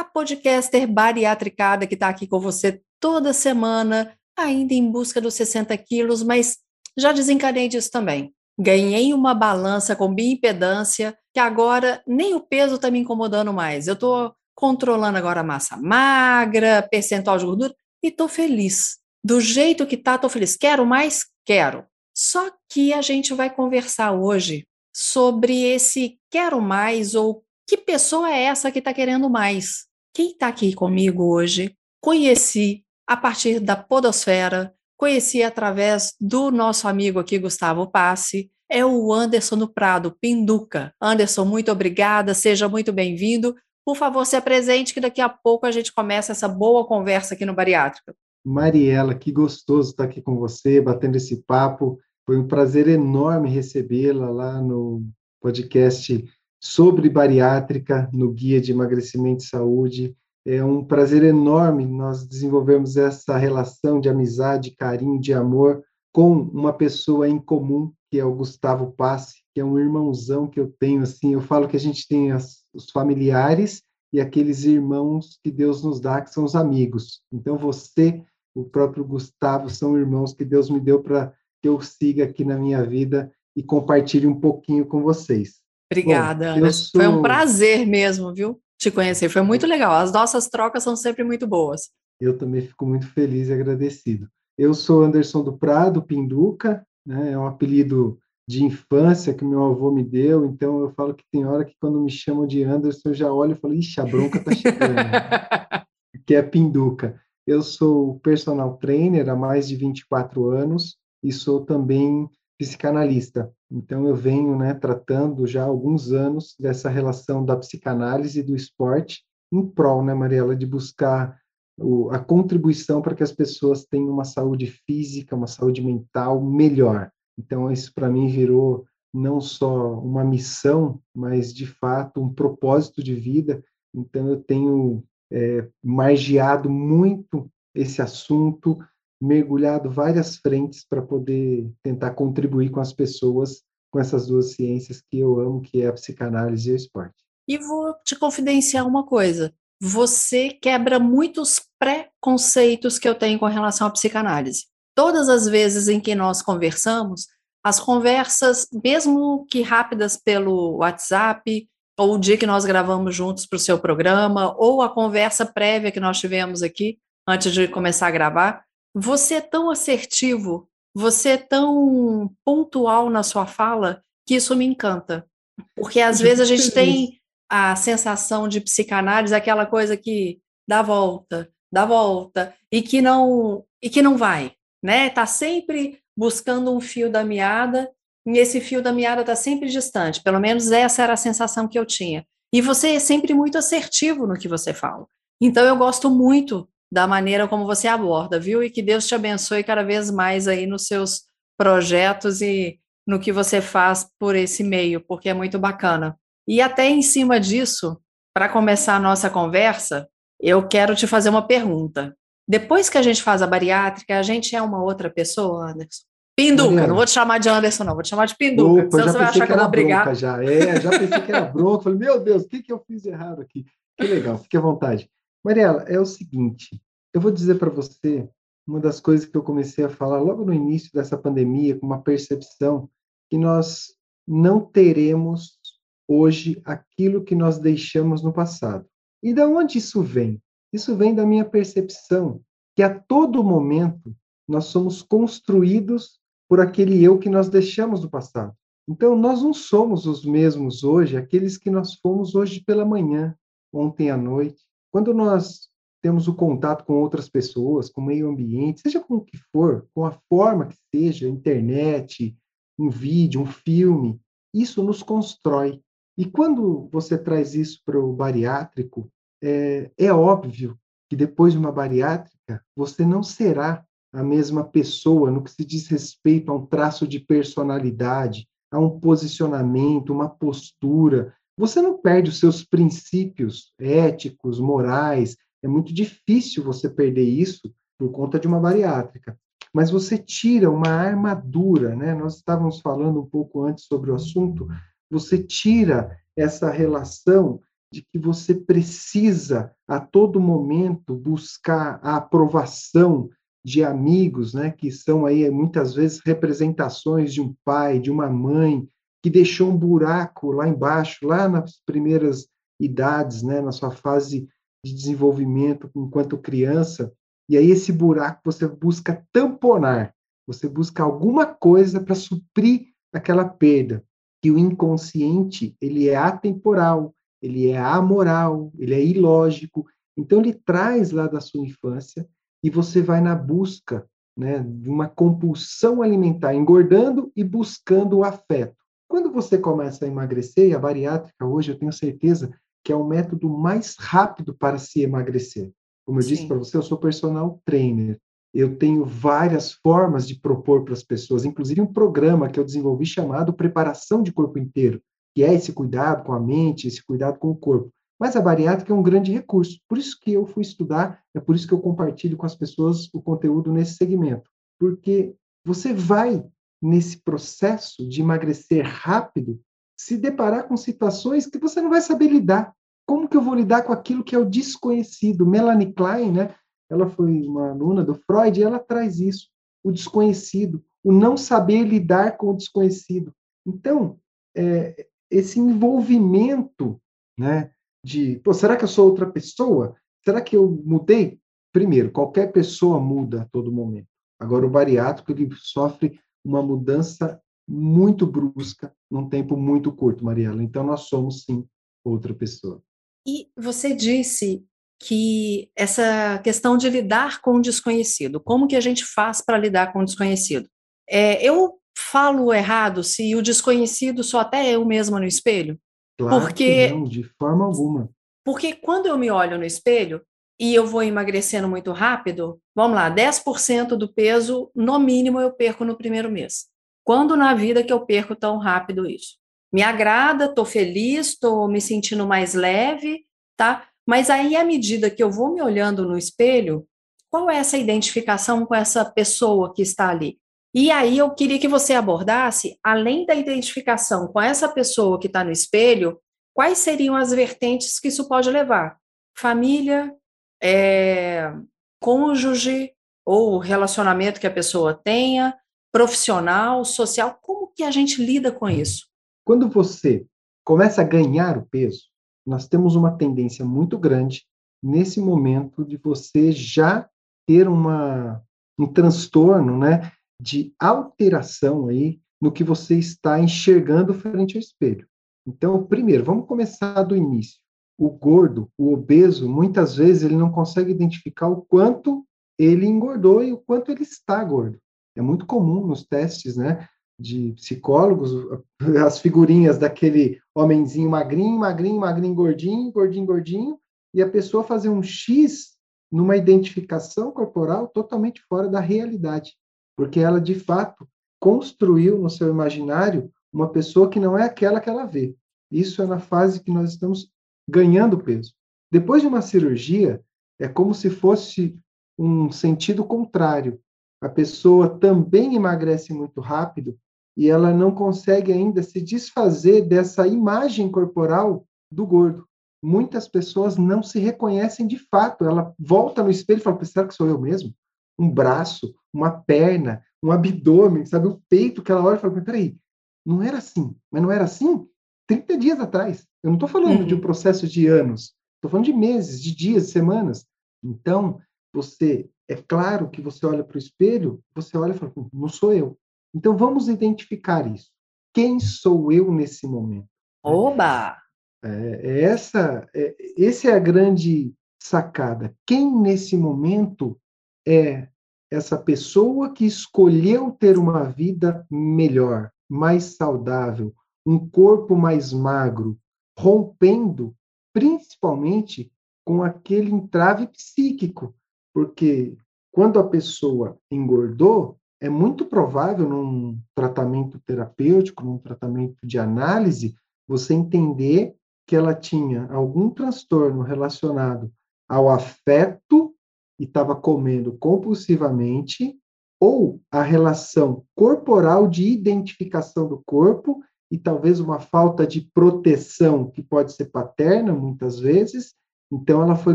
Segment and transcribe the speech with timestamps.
[0.00, 5.76] a podcaster bariatricada que está aqui com você toda semana, ainda em busca dos 60
[5.78, 6.58] quilos, mas
[6.96, 8.32] já desencanei disso também.
[8.58, 13.86] Ganhei uma balança com bioimpedância, que agora nem o peso está me incomodando mais.
[13.86, 18.98] Eu estou controlando agora a massa magra, percentual de gordura, e estou feliz.
[19.22, 20.56] Do jeito que tá, estou feliz.
[20.56, 21.26] Quero mais?
[21.44, 21.84] Quero.
[22.16, 28.44] Só que a gente vai conversar hoje sobre esse quero mais ou que pessoa é
[28.44, 29.87] essa que está querendo mais?
[30.18, 37.20] Quem está aqui comigo hoje, conheci a partir da Podosfera, conheci através do nosso amigo
[37.20, 40.92] aqui, Gustavo Passe, é o Anderson do Prado, Pinduca.
[41.00, 43.54] Anderson, muito obrigada, seja muito bem-vindo.
[43.86, 47.46] Por favor, se apresente, que daqui a pouco a gente começa essa boa conversa aqui
[47.46, 48.12] no Bariátrica.
[48.44, 51.96] Mariela, que gostoso estar aqui com você, batendo esse papo.
[52.26, 55.00] Foi um prazer enorme recebê-la lá no
[55.40, 56.28] podcast
[56.60, 60.16] sobre bariátrica no Guia de Emagrecimento e Saúde.
[60.46, 66.72] É um prazer enorme nós desenvolvermos essa relação de amizade, carinho, de amor com uma
[66.72, 71.02] pessoa em comum, que é o Gustavo Passe, que é um irmãozão que eu tenho.
[71.02, 75.84] Assim, eu falo que a gente tem as, os familiares e aqueles irmãos que Deus
[75.84, 77.20] nos dá, que são os amigos.
[77.30, 82.24] Então, você, o próprio Gustavo, são irmãos que Deus me deu para que eu siga
[82.24, 85.60] aqui na minha vida e compartilhe um pouquinho com vocês.
[85.90, 86.72] Obrigada, Bom, Ana.
[86.72, 87.00] Sou...
[87.00, 88.60] Foi um prazer mesmo, viu?
[88.78, 89.28] Te conhecer.
[89.28, 89.92] Foi muito legal.
[89.92, 91.90] As nossas trocas são sempre muito boas.
[92.20, 94.28] Eu também fico muito feliz e agradecido.
[94.56, 97.32] Eu sou Anderson do Prado, Pinduca, né?
[97.32, 98.18] É um apelido
[98.48, 102.00] de infância que meu avô me deu, então eu falo que tem hora que quando
[102.00, 104.96] me chamam de Anderson, eu já olho e falo, ixi, a bronca tá chegando.
[106.26, 107.20] que é Pinduca.
[107.46, 113.52] Eu sou personal trainer há mais de 24 anos e sou também psicanalista.
[113.70, 118.56] Então, eu venho né, tratando já há alguns anos dessa relação da psicanálise e do
[118.56, 121.38] esporte em prol, né, Mariela, de buscar
[121.78, 127.10] o, a contribuição para que as pessoas tenham uma saúde física, uma saúde mental melhor.
[127.38, 133.14] Então, isso para mim virou não só uma missão, mas de fato um propósito de
[133.14, 133.62] vida.
[133.94, 138.78] Então, eu tenho é, margeado muito esse assunto,
[139.20, 145.18] mergulhado várias frentes para poder tentar contribuir com as pessoas com essas duas ciências que
[145.18, 147.16] eu amo, que é a psicanálise e o esporte.
[147.46, 149.52] E vou te confidenciar uma coisa.
[149.80, 154.66] Você quebra muitos preconceitos que eu tenho com relação à psicanálise.
[154.94, 157.28] Todas as vezes em que nós conversamos,
[157.64, 161.68] as conversas, mesmo que rápidas pelo WhatsApp,
[161.98, 165.90] ou o dia que nós gravamos juntos para o seu programa, ou a conversa prévia
[165.90, 171.36] que nós tivemos aqui antes de começar a gravar, você é tão assertivo, você é
[171.36, 175.26] tão pontual na sua fala, que isso me encanta.
[175.74, 181.50] Porque às vezes a gente tem a sensação de psicanálise, aquela coisa que dá volta,
[181.72, 185.08] dá volta, e que não, e que não vai, né?
[185.08, 187.90] Tá sempre buscando um fio da meada,
[188.26, 190.22] e esse fio da meada está sempre distante.
[190.22, 192.26] Pelo menos essa era a sensação que eu tinha.
[192.52, 195.06] E você é sempre muito assertivo no que você fala.
[195.40, 198.62] Então eu gosto muito da maneira como você aborda, viu?
[198.62, 201.22] E que Deus te abençoe cada vez mais aí nos seus
[201.56, 206.16] projetos e no que você faz por esse meio, porque é muito bacana.
[206.46, 208.00] E até em cima disso,
[208.34, 210.08] para começar a nossa conversa,
[210.40, 212.14] eu quero te fazer uma pergunta.
[212.46, 216.04] Depois que a gente faz a bariátrica, a gente é uma outra pessoa, Anderson?
[216.36, 218.84] Pinduca, não vou te chamar de Anderson, não, vou te chamar de Pinduca.
[218.84, 220.14] Opa, senão você vai achar que, eu vou brigar.
[220.14, 221.84] Já, é, já pensei que era bronca.
[221.84, 223.66] Falei, meu Deus, o que, que eu fiz errado aqui?
[223.96, 225.10] Que legal, fique à vontade.
[225.48, 226.78] Mariela, é o seguinte,
[227.14, 228.28] eu vou dizer para você
[228.66, 232.02] uma das coisas que eu comecei a falar logo no início dessa pandemia, com uma
[232.02, 232.86] percepção
[233.30, 233.94] que nós
[234.26, 235.58] não teremos
[236.06, 238.84] hoje aquilo que nós deixamos no passado.
[239.22, 240.38] E da onde isso vem?
[240.70, 242.42] Isso vem da minha percepção
[242.76, 244.14] que a todo momento
[244.46, 248.54] nós somos construídos por aquele eu que nós deixamos no passado.
[248.86, 253.34] Então, nós não somos os mesmos hoje, aqueles que nós fomos hoje pela manhã,
[253.72, 254.67] ontem à noite.
[254.92, 255.68] Quando nós
[256.02, 259.86] temos o contato com outras pessoas, com o meio ambiente, seja com o que for,
[259.94, 262.36] com a forma que seja, internet,
[262.78, 264.20] um vídeo, um filme,
[264.54, 265.80] isso nos constrói.
[266.16, 269.10] E quando você traz isso para o bariátrico,
[269.42, 275.42] é, é óbvio que depois de uma bariátrica, você não será a mesma pessoa no
[275.42, 281.34] que se diz respeito a um traço de personalidade, a um posicionamento, uma postura.
[281.58, 285.36] Você não perde os seus princípios éticos, morais.
[285.60, 289.36] É muito difícil você perder isso por conta de uma bariátrica.
[289.74, 292.14] Mas você tira uma armadura, né?
[292.14, 294.68] Nós estávamos falando um pouco antes sobre o assunto.
[295.10, 297.60] Você tira essa relação
[297.92, 303.28] de que você precisa a todo momento buscar a aprovação
[303.64, 308.88] de amigos, né, que são aí muitas vezes representações de um pai, de uma mãe,
[309.22, 312.48] que deixou um buraco lá embaixo, lá nas primeiras
[312.80, 314.48] idades, né, na sua fase
[314.84, 317.12] de desenvolvimento enquanto criança,
[317.48, 320.14] e aí esse buraco você busca tamponar,
[320.46, 324.04] você busca alguma coisa para suprir aquela perda,
[324.42, 329.86] que o inconsciente, ele é atemporal, ele é amoral, ele é ilógico,
[330.16, 332.28] então ele traz lá da sua infância
[332.62, 334.06] e você vai na busca
[334.36, 338.76] né, de uma compulsão alimentar, engordando e buscando o afeto.
[339.18, 342.52] Quando você começa a emagrecer, e a bariátrica hoje eu tenho certeza
[342.84, 345.72] que é o método mais rápido para se emagrecer.
[346.06, 346.28] Como eu Sim.
[346.28, 348.16] disse para você, eu sou personal trainer.
[348.54, 353.06] Eu tenho várias formas de propor para as pessoas, inclusive um programa que eu desenvolvi
[353.06, 355.02] chamado Preparação de Corpo Inteiro,
[355.34, 357.90] que é esse cuidado com a mente, esse cuidado com o corpo.
[358.20, 359.80] Mas a bariátrica é um grande recurso.
[359.88, 363.12] Por isso que eu fui estudar, é por isso que eu compartilho com as pessoas
[363.12, 364.48] o conteúdo nesse segmento.
[364.78, 365.34] Porque
[365.64, 366.46] você vai,
[366.80, 369.60] nesse processo de emagrecer rápido,
[369.98, 372.72] se deparar com situações que você não vai saber lidar.
[373.06, 375.46] Como que eu vou lidar com aquilo que é o desconhecido?
[375.46, 376.54] Melanie Klein, né?
[376.90, 379.48] Ela foi uma aluna do Freud e ela traz isso,
[379.82, 383.32] o desconhecido, o não saber lidar com o desconhecido.
[383.66, 384.18] Então,
[384.56, 387.00] é, esse envolvimento,
[387.38, 387.70] né,
[388.04, 389.96] de, pô, será que eu sou outra pessoa?
[390.24, 391.38] Será que eu mudei?
[391.72, 394.08] Primeiro, qualquer pessoa muda a todo momento.
[394.40, 400.62] Agora, o bariátrico ele sofre uma mudança muito brusca num tempo muito curto, Mariela.
[400.62, 401.66] Então, nós somos, sim,
[402.04, 402.82] outra pessoa.
[403.26, 404.64] E você disse
[405.00, 409.92] que essa questão de lidar com o desconhecido, como que a gente faz para lidar
[409.92, 410.66] com o desconhecido?
[411.08, 415.78] É, eu falo errado se o desconhecido só até eu mesma no espelho?
[416.18, 418.10] Claro porque, não, de forma alguma.
[418.44, 420.22] Porque quando eu me olho no espelho
[420.58, 425.84] e eu vou emagrecendo muito rápido, vamos lá, 10% do peso, no mínimo, eu perco
[425.84, 426.66] no primeiro mês.
[427.04, 429.36] Quando na vida que eu perco tão rápido isso?
[429.72, 433.24] Me agrada, estou feliz, estou me sentindo mais leve,
[433.56, 433.86] tá?
[434.06, 436.86] Mas aí, à medida que eu vou me olhando no espelho,
[437.30, 440.38] qual é essa identificação com essa pessoa que está ali?
[440.74, 445.44] E aí eu queria que você abordasse, além da identificação com essa pessoa que está
[445.44, 446.18] no espelho,
[446.54, 448.96] quais seriam as vertentes que isso pode levar?
[449.36, 450.14] Família,
[450.62, 451.52] é,
[452.00, 452.92] cônjuge
[453.24, 455.54] ou relacionamento que a pessoa tenha,
[455.92, 459.06] profissional, social, como que a gente lida com isso?
[459.44, 460.26] Quando você
[460.64, 462.04] começa a ganhar o peso,
[462.46, 464.44] nós temos uma tendência muito grande
[464.82, 467.08] nesse momento de você já
[467.46, 468.42] ter uma,
[468.78, 470.12] um transtorno, né?
[470.40, 475.06] de alteração aí no que você está enxergando frente ao espelho.
[475.46, 477.58] Então, primeiro, vamos começar do início.
[477.98, 482.24] O gordo, o obeso, muitas vezes ele não consegue identificar o quanto
[482.58, 484.78] ele engordou e o quanto ele está gordo.
[485.16, 488.30] É muito comum nos testes, né, de psicólogos,
[489.04, 493.78] as figurinhas daquele homenzinho magrinho, magrinho, magrinho, gordinho, gordinho, gordinho,
[494.14, 495.76] e a pessoa fazer um X
[496.10, 499.58] numa identificação corporal totalmente fora da realidade
[499.98, 501.08] porque ela de fato
[501.40, 505.34] construiu no seu imaginário uma pessoa que não é aquela que ela vê.
[505.72, 507.28] Isso é na fase que nós estamos
[507.68, 508.54] ganhando peso.
[508.90, 510.22] Depois de uma cirurgia,
[510.58, 511.78] é como se fosse
[512.18, 513.80] um sentido contrário.
[514.20, 516.98] A pessoa também emagrece muito rápido
[517.36, 522.46] e ela não consegue ainda se desfazer dessa imagem corporal do gordo.
[522.82, 525.44] Muitas pessoas não se reconhecem de fato.
[525.44, 527.72] Ela volta no espelho e fala: será que sou eu mesmo?
[528.18, 531.28] um braço, uma perna, um abdômen, sabe?
[531.28, 532.76] O peito que ela olha e fala, peraí,
[533.24, 534.86] não era assim, mas não era assim
[535.28, 536.26] 30 dias atrás.
[536.42, 537.06] Eu não estou falando uhum.
[537.06, 537.22] de um uhum.
[537.22, 540.44] processo de anos, estou falando de meses, de dias, de semanas.
[540.82, 541.40] Então,
[541.72, 545.72] você, é claro que você olha para o espelho, você olha e fala, não sou
[545.72, 545.96] eu.
[546.34, 547.90] Então, vamos identificar isso.
[548.34, 550.08] Quem sou eu nesse momento?
[550.42, 551.16] Oba!
[551.62, 555.54] É, é essa, é, essa é a grande sacada.
[555.66, 557.20] Quem nesse momento
[557.66, 558.08] é
[558.50, 563.94] essa pessoa que escolheu ter uma vida melhor, mais saudável,
[564.28, 565.98] um corpo mais magro,
[566.38, 567.34] rompendo
[567.72, 568.92] principalmente
[569.24, 571.34] com aquele entrave psíquico,
[571.72, 572.36] porque
[572.70, 579.94] quando a pessoa engordou, é muito provável num tratamento terapêutico, num tratamento de análise,
[580.26, 581.34] você entender
[581.66, 584.52] que ela tinha algum transtorno relacionado
[584.86, 586.14] ao afeto
[586.58, 588.94] e estava comendo compulsivamente,
[589.40, 596.42] ou a relação corporal de identificação do corpo e talvez uma falta de proteção que
[596.42, 598.54] pode ser paterna muitas vezes.
[598.90, 599.54] Então ela foi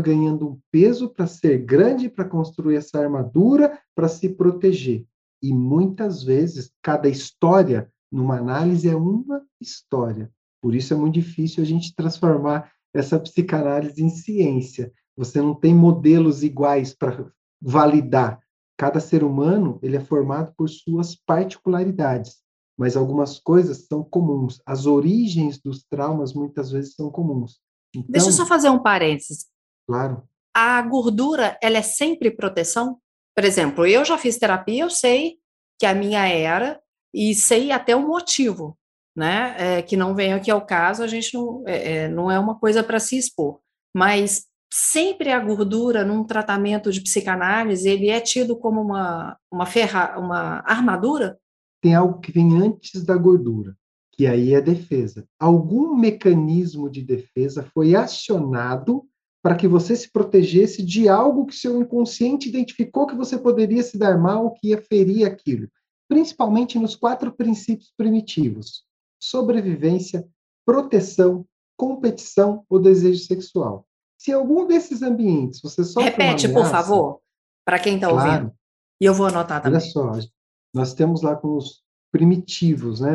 [0.00, 5.06] ganhando um peso para ser grande, para construir essa armadura, para se proteger.
[5.42, 10.30] E muitas vezes cada história numa análise é uma história.
[10.60, 14.92] Por isso é muito difícil a gente transformar essa psicanálise em ciência.
[15.16, 18.40] Você não tem modelos iguais para validar.
[18.76, 22.43] Cada ser humano ele é formado por suas particularidades
[22.78, 24.60] mas algumas coisas são comuns.
[24.66, 27.60] As origens dos traumas muitas vezes são comuns.
[27.94, 29.46] Então, Deixa eu só fazer um parênteses.
[29.86, 30.22] Claro.
[30.54, 32.98] A gordura, ela é sempre proteção?
[33.34, 35.38] Por exemplo, eu já fiz terapia, eu sei
[35.78, 36.80] que a minha era,
[37.12, 38.76] e sei até o motivo,
[39.16, 39.54] né?
[39.58, 42.58] É, que não vem aqui ao caso, a gente não é, é não é uma
[42.58, 43.60] coisa para se expor.
[43.96, 50.18] Mas sempre a gordura num tratamento de psicanálise, ele é tido como uma, uma, ferra,
[50.18, 51.38] uma armadura?
[51.84, 53.76] Tem algo que vem antes da gordura,
[54.10, 55.28] que aí é defesa.
[55.38, 59.04] Algum mecanismo de defesa foi acionado
[59.42, 63.98] para que você se protegesse de algo que seu inconsciente identificou que você poderia se
[63.98, 65.68] dar mal, que ia ferir aquilo.
[66.08, 68.84] Principalmente nos quatro princípios primitivos:
[69.22, 70.26] sobrevivência,
[70.64, 71.44] proteção,
[71.76, 73.86] competição ou desejo sexual.
[74.16, 77.20] Se algum desses ambientes você só repete, ameaça, por favor,
[77.62, 78.54] para quem está claro, ouvindo.
[79.02, 79.78] E eu vou anotar também.
[79.78, 80.12] Olha só,
[80.74, 83.12] nós temos lá com os primitivos, né?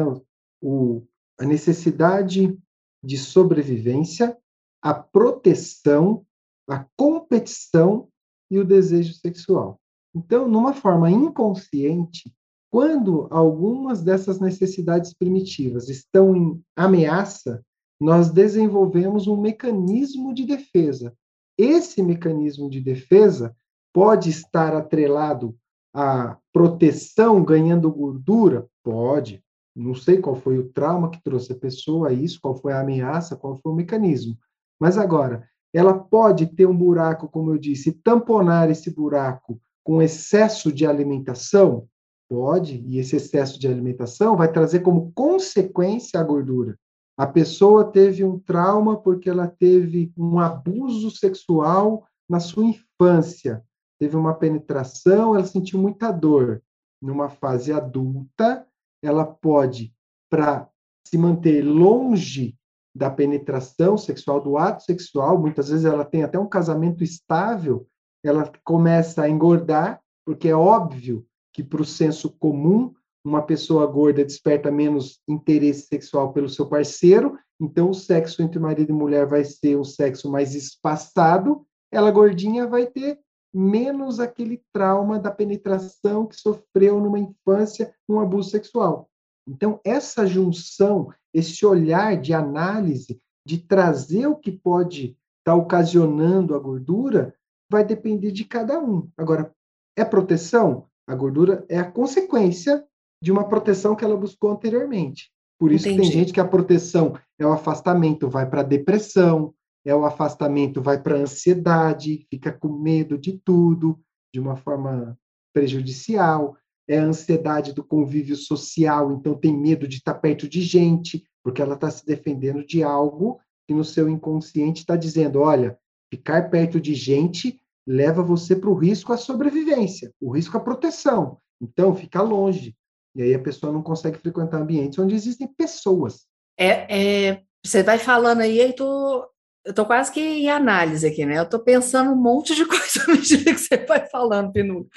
[0.61, 1.03] O,
[1.37, 2.57] a necessidade
[3.03, 4.37] de sobrevivência,
[4.81, 6.25] a proteção,
[6.67, 8.07] a competição
[8.49, 9.79] e o desejo sexual.
[10.15, 12.33] Então, numa forma inconsciente,
[12.71, 17.63] quando algumas dessas necessidades primitivas estão em ameaça,
[17.99, 21.13] nós desenvolvemos um mecanismo de defesa.
[21.57, 23.55] Esse mecanismo de defesa
[23.93, 25.57] pode estar atrelado
[25.93, 28.67] a proteção ganhando gordura?
[28.83, 29.43] Pode.
[29.75, 32.81] Não sei qual foi o trauma que trouxe a pessoa a isso, qual foi a
[32.81, 34.37] ameaça, qual foi o mecanismo.
[34.79, 40.71] Mas agora, ela pode ter um buraco, como eu disse, tamponar esse buraco com excesso
[40.71, 41.87] de alimentação?
[42.29, 46.77] Pode, e esse excesso de alimentação vai trazer como consequência a gordura.
[47.17, 53.63] A pessoa teve um trauma porque ela teve um abuso sexual na sua infância
[53.99, 56.63] teve uma penetração, ela sentiu muita dor.
[57.01, 58.65] Numa fase adulta,
[59.01, 59.93] ela pode,
[60.29, 60.69] para
[61.05, 62.57] se manter longe
[62.95, 67.87] da penetração sexual, do ato sexual, muitas vezes ela tem até um casamento estável,
[68.23, 74.23] ela começa a engordar, porque é óbvio que, para o senso comum, uma pessoa gorda
[74.23, 79.43] desperta menos interesse sexual pelo seu parceiro, então o sexo entre marido e mulher vai
[79.43, 83.19] ser um sexo mais espaçado, ela gordinha vai ter
[83.53, 89.09] menos aquele trauma da penetração que sofreu numa infância, num abuso sexual.
[89.47, 96.53] Então, essa junção, esse olhar de análise, de trazer o que pode estar tá ocasionando
[96.53, 97.33] a gordura,
[97.71, 99.09] vai depender de cada um.
[99.17, 99.51] Agora,
[99.97, 100.87] é proteção?
[101.07, 102.85] A gordura é a consequência
[103.21, 105.31] de uma proteção que ela buscou anteriormente.
[105.59, 109.53] Por isso tem gente que a proteção é o afastamento, vai para a depressão,
[109.85, 113.99] é o afastamento, vai para a ansiedade, fica com medo de tudo,
[114.33, 115.17] de uma forma
[115.53, 116.55] prejudicial,
[116.87, 121.61] é a ansiedade do convívio social, então tem medo de estar perto de gente, porque
[121.61, 125.77] ela está se defendendo de algo que no seu inconsciente está dizendo: olha,
[126.11, 131.37] ficar perto de gente leva você para o risco à sobrevivência, o risco à proteção.
[131.61, 132.75] Então, fica longe.
[133.15, 136.27] E aí a pessoa não consegue frequentar ambientes onde existem pessoas.
[136.57, 139.27] É, é você vai falando aí, tô,
[139.69, 141.37] eu estou quase que em análise aqui, né?
[141.37, 144.87] Eu estou pensando um monte de coisa à medida que você vai falando, Pinu.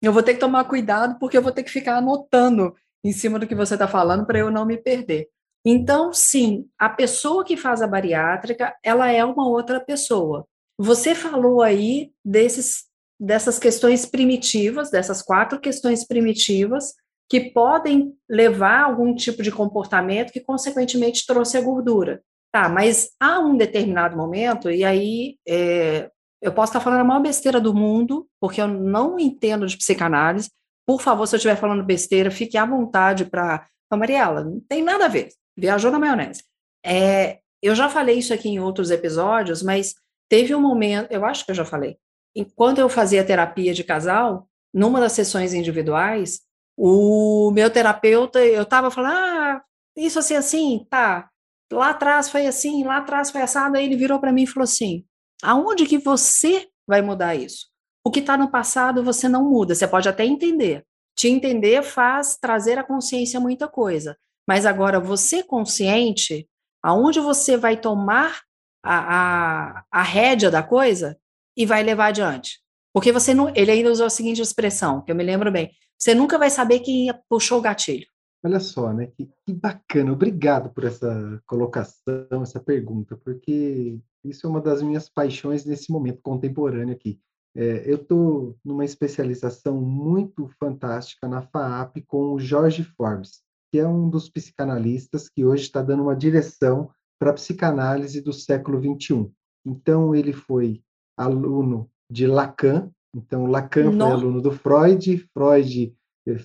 [0.00, 3.40] Eu vou ter que tomar cuidado, porque eu vou ter que ficar anotando em cima
[3.40, 5.26] do que você está falando para eu não me perder.
[5.66, 10.46] Então, sim, a pessoa que faz a bariátrica, ela é uma outra pessoa.
[10.78, 12.84] Você falou aí desses,
[13.18, 16.94] dessas questões primitivas, dessas quatro questões primitivas,
[17.28, 22.22] que podem levar a algum tipo de comportamento que, consequentemente, trouxe a gordura.
[22.54, 26.08] Tá, mas há um determinado momento, e aí é,
[26.40, 30.50] eu posso estar falando a maior besteira do mundo, porque eu não entendo de psicanálise.
[30.86, 33.66] Por favor, se eu estiver falando besteira, fique à vontade para.
[33.90, 35.30] Não, Mariela, não tem nada a ver.
[35.56, 36.44] Viajou na maionese.
[36.84, 39.94] É, eu já falei isso aqui em outros episódios, mas
[40.28, 41.96] Teve um momento, eu acho que eu já falei,
[42.34, 46.40] enquanto eu fazia terapia de casal, numa das sessões individuais,
[46.76, 49.62] o meu terapeuta, eu estava falando, ah,
[49.96, 51.30] isso assim, assim, tá,
[51.74, 54.64] lá atrás foi assim, lá atrás foi assado, aí ele virou para mim e falou
[54.64, 55.04] assim,
[55.42, 57.66] aonde que você vai mudar isso?
[58.04, 60.84] O que está no passado você não muda, você pode até entender.
[61.16, 64.16] Te entender faz trazer à consciência muita coisa,
[64.48, 66.48] mas agora você consciente,
[66.82, 68.42] aonde você vai tomar
[68.82, 71.16] a, a, a rédea da coisa
[71.56, 72.60] e vai levar adiante.
[72.92, 76.14] Porque você não, ele ainda usou a seguinte expressão, que eu me lembro bem, você
[76.14, 78.06] nunca vai saber quem puxou o gatilho.
[78.44, 79.06] Olha só, né?
[79.06, 80.12] Que, que, bacana.
[80.12, 86.20] Obrigado por essa colocação, essa pergunta, porque isso é uma das minhas paixões nesse momento
[86.22, 87.18] contemporâneo aqui.
[87.56, 93.88] É, eu estou numa especialização muito fantástica na FAAP com o Jorge Forbes, que é
[93.88, 99.30] um dos psicanalistas que hoje está dando uma direção para a psicanálise do século XXI.
[99.64, 100.82] Então, ele foi
[101.16, 105.96] aluno de Lacan, então Lacan foi aluno do Freud, Freud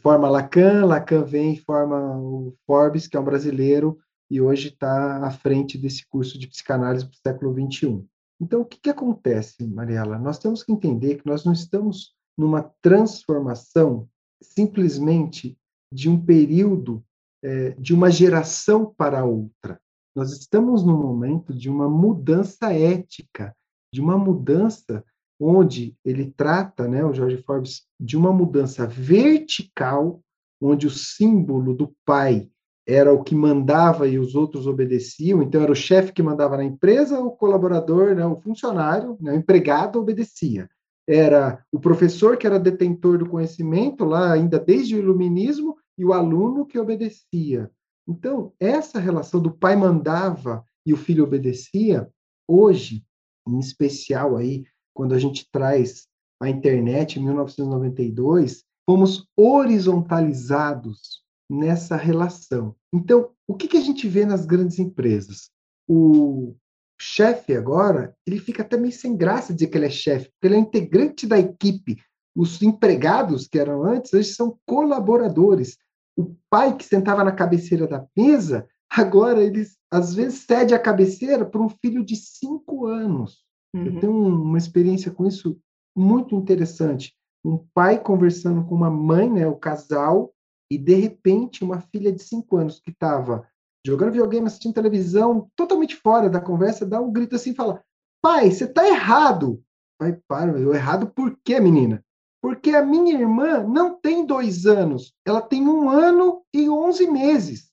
[0.01, 3.97] forma Lacan, Lacan vem e forma o Forbes, que é um brasileiro,
[4.29, 8.05] e hoje está à frente desse curso de psicanálise para o século XXI.
[8.41, 10.17] Então, o que, que acontece, Mariela?
[10.17, 14.07] Nós temos que entender que nós não estamos numa transformação
[14.41, 15.57] simplesmente
[15.91, 17.03] de um período,
[17.43, 19.79] é, de uma geração para outra.
[20.15, 23.55] Nós estamos num momento de uma mudança ética,
[23.93, 25.03] de uma mudança
[25.39, 30.21] onde ele trata, né, o Jorge Forbes, de uma mudança vertical,
[30.61, 32.49] onde o símbolo do pai
[32.87, 35.41] era o que mandava e os outros obedeciam.
[35.41, 39.35] Então era o chefe que mandava na empresa, o colaborador, né, o funcionário, né, o
[39.35, 40.69] empregado obedecia.
[41.07, 46.13] Era o professor que era detentor do conhecimento lá ainda desde o iluminismo e o
[46.13, 47.69] aluno que obedecia.
[48.07, 52.09] Então, essa relação do pai mandava e o filho obedecia,
[52.47, 53.05] hoje,
[53.47, 54.65] em especial aí,
[54.99, 56.09] quando a gente traz
[56.41, 62.75] a internet em 1992, fomos horizontalizados nessa relação.
[62.93, 65.51] Então, o que, que a gente vê nas grandes empresas?
[65.87, 66.53] O
[66.99, 70.55] chefe agora, ele fica até meio sem graça dizer que ele é chefe, porque ele
[70.55, 71.97] é integrante da equipe.
[72.35, 75.77] Os empregados que eram antes, hoje são colaboradores
[76.17, 81.45] o pai que sentava na cabeceira da mesa, agora ele às vezes cede a cabeceira
[81.45, 83.47] para um filho de cinco anos.
[83.73, 83.85] Uhum.
[83.85, 85.59] Eu tenho uma experiência com isso
[85.95, 87.13] muito interessante.
[87.43, 90.33] Um pai conversando com uma mãe, né, o casal,
[90.71, 93.47] e de repente uma filha de cinco anos que estava
[93.85, 97.83] jogando videogame, assistindo televisão, totalmente fora da conversa, dá um grito assim e fala:
[98.21, 99.63] Pai, você está errado.
[99.99, 102.03] Pai, para, eu errado por quê, menina?
[102.41, 107.69] Porque a minha irmã não tem dois anos, ela tem um ano e onze meses.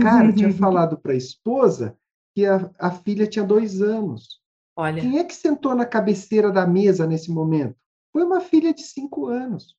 [0.00, 1.96] Cara, tinha falado para a esposa
[2.34, 4.40] que a, a filha tinha dois anos.
[4.76, 5.00] Olha.
[5.00, 7.76] Quem é que sentou na cabeceira da mesa nesse momento?
[8.12, 9.76] Foi uma filha de cinco anos.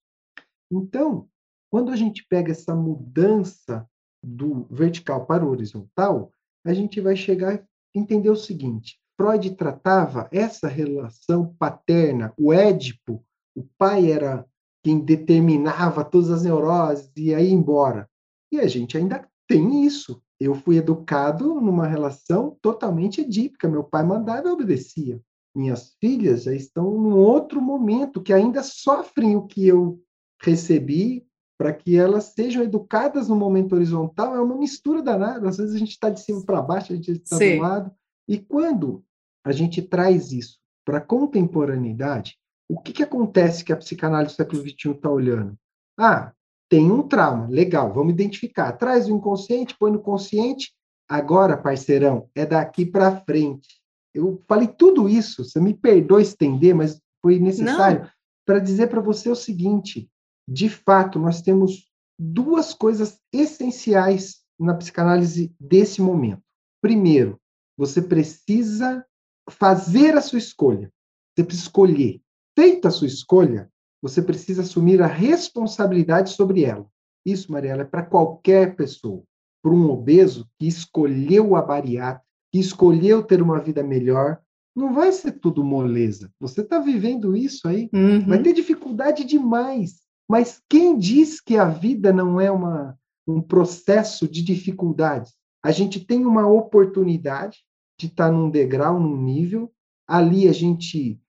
[0.71, 1.27] Então,
[1.69, 3.88] quando a gente pega essa mudança
[4.23, 6.31] do vertical para o horizontal,
[6.65, 13.23] a gente vai chegar a entender o seguinte: Freud tratava essa relação paterna, o Édipo,
[13.55, 14.45] o pai era
[14.84, 18.10] quem determinava todas as neuroses e aí embora.
[18.51, 20.21] E a gente ainda tem isso.
[20.39, 23.67] Eu fui educado numa relação totalmente edípica.
[23.67, 25.21] Meu pai mandava e obedecia.
[25.56, 30.02] Minhas filhas já estão num outro momento que ainda sofrem o que eu
[30.41, 31.26] recebi
[31.58, 34.36] para que elas sejam educadas no momento horizontal.
[34.36, 35.48] É uma mistura danada.
[35.48, 37.91] Às vezes a gente está de cima para baixo, a gente está do lado.
[38.28, 39.04] E quando
[39.45, 42.38] a gente traz isso para a contemporaneidade,
[42.69, 45.58] o que, que acontece que a psicanálise do século XXI está olhando?
[45.98, 46.34] Ah,
[46.69, 48.71] tem um trauma, legal, vamos identificar.
[48.73, 50.73] Traz o inconsciente, põe no consciente.
[51.08, 53.82] Agora, parceirão, é daqui para frente.
[54.13, 58.10] Eu falei tudo isso, você me perdoa estender, mas foi necessário
[58.45, 60.10] para dizer para você o seguinte:
[60.47, 66.41] de fato, nós temos duas coisas essenciais na psicanálise desse momento.
[66.82, 67.39] Primeiro,
[67.78, 69.06] você precisa
[69.49, 70.91] fazer a sua escolha.
[71.36, 72.21] Você precisa escolher
[72.58, 73.69] feita a sua escolha,
[74.05, 76.85] você precisa assumir a responsabilidade sobre ela.
[77.25, 79.23] Isso, Mariela, é para qualquer pessoa.
[79.63, 84.39] Para um obeso que escolheu a bariátrica, que escolheu ter uma vida melhor,
[84.75, 86.31] não vai ser tudo moleza.
[86.39, 88.27] Você está vivendo isso aí, uhum.
[88.27, 90.01] vai ter dificuldade demais.
[90.29, 92.95] Mas quem diz que a vida não é uma,
[93.27, 95.33] um processo de dificuldades?
[95.63, 97.57] A gente tem uma oportunidade
[97.99, 99.73] de estar tá num degrau, num nível,
[100.07, 101.19] ali a gente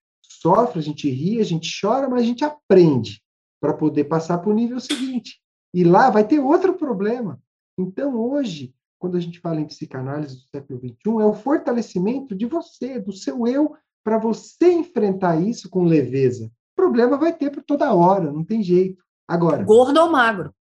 [0.41, 3.23] sofre, a gente ri, a gente chora, mas a gente aprende
[3.61, 5.41] para poder passar para o nível seguinte.
[5.75, 7.41] E lá vai ter outro problema.
[7.79, 12.47] Então, hoje, quando a gente fala em psicanálise do século XXI, é o fortalecimento de
[12.47, 16.51] você, do seu eu, para você enfrentar isso com leveza.
[16.75, 19.03] Problema vai ter por toda hora, não tem jeito.
[19.27, 19.65] Agora.
[19.65, 20.55] Gordo ou magro?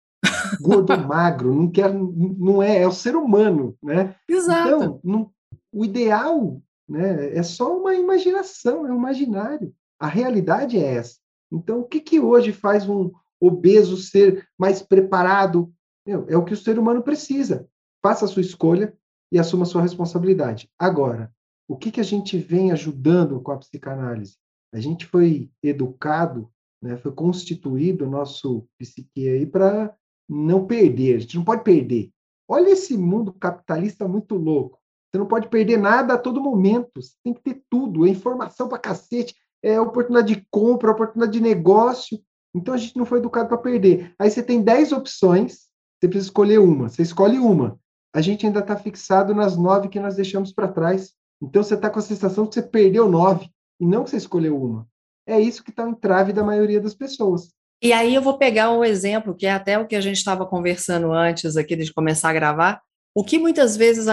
[0.62, 4.16] Gordo ou magro, não quer, não é, é o ser humano, né?
[4.28, 4.70] Exato.
[4.70, 5.32] Então, não,
[5.72, 6.62] o ideal,
[6.94, 9.74] né, é só uma imaginação, é um imaginário.
[10.00, 11.18] A realidade é essa.
[11.52, 15.74] Então, o que que hoje faz um obeso ser mais preparado?
[16.06, 17.68] Meu, é o que o ser humano precisa.
[18.02, 18.96] Faça a sua escolha
[19.32, 20.70] e assuma a sua responsabilidade.
[20.78, 21.34] Agora,
[21.68, 24.38] o que que a gente vem ajudando com a psicanálise?
[24.74, 26.52] A gente foi educado
[26.84, 29.96] né, foi constituído o nosso psique aí para
[30.28, 31.16] não perder.
[31.16, 32.12] A gente não pode perder.
[32.46, 34.78] Olha esse mundo capitalista muito louco.
[35.14, 36.90] Você não pode perder nada a todo momento.
[37.00, 38.08] Você tem que ter tudo.
[38.08, 39.36] É informação para cacete.
[39.62, 42.20] É oportunidade de compra, oportunidade de negócio.
[42.56, 44.12] Então a gente não foi educado para perder.
[44.18, 45.68] Aí você tem 10 opções,
[46.00, 46.90] você precisa escolher uma.
[46.90, 47.80] Você escolhe uma.
[48.12, 51.14] A gente ainda está fixado nas nove que nós deixamos para trás.
[51.42, 53.50] Então você está com a sensação que você perdeu nove
[53.80, 54.88] e não que você escolheu uma.
[55.28, 57.50] É isso que está o entrave da maioria das pessoas.
[57.82, 60.46] E aí eu vou pegar um exemplo, que é até o que a gente estava
[60.46, 62.82] conversando antes aqui de começar a gravar.
[63.16, 64.08] O que muitas vezes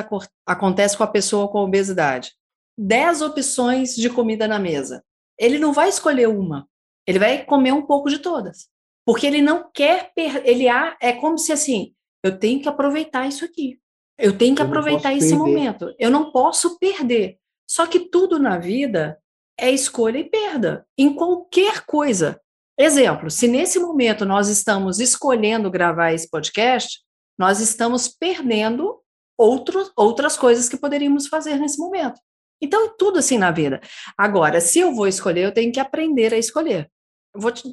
[0.46, 2.32] acontece com a pessoa com obesidade?
[2.76, 5.02] Dez opções de comida na mesa.
[5.38, 6.68] Ele não vai escolher uma,
[7.06, 8.68] ele vai comer um pouco de todas.
[9.06, 10.12] Porque ele não quer,
[10.44, 13.80] ele é como se assim, eu tenho que aproveitar isso aqui.
[14.18, 15.38] Eu tenho que eu aproveitar esse perder.
[15.38, 15.94] momento.
[15.98, 17.38] Eu não posso perder.
[17.68, 19.18] Só que tudo na vida
[19.58, 22.40] é escolha e perda, em qualquer coisa.
[22.78, 27.00] Exemplo, se nesse momento nós estamos escolhendo gravar esse podcast,
[27.40, 29.00] nós estamos perdendo
[29.34, 32.20] outro, outras coisas que poderíamos fazer nesse momento.
[32.60, 33.80] Então, é tudo assim na vida.
[34.14, 36.90] Agora, se eu vou escolher, eu tenho que aprender a escolher.
[37.34, 37.64] vou te,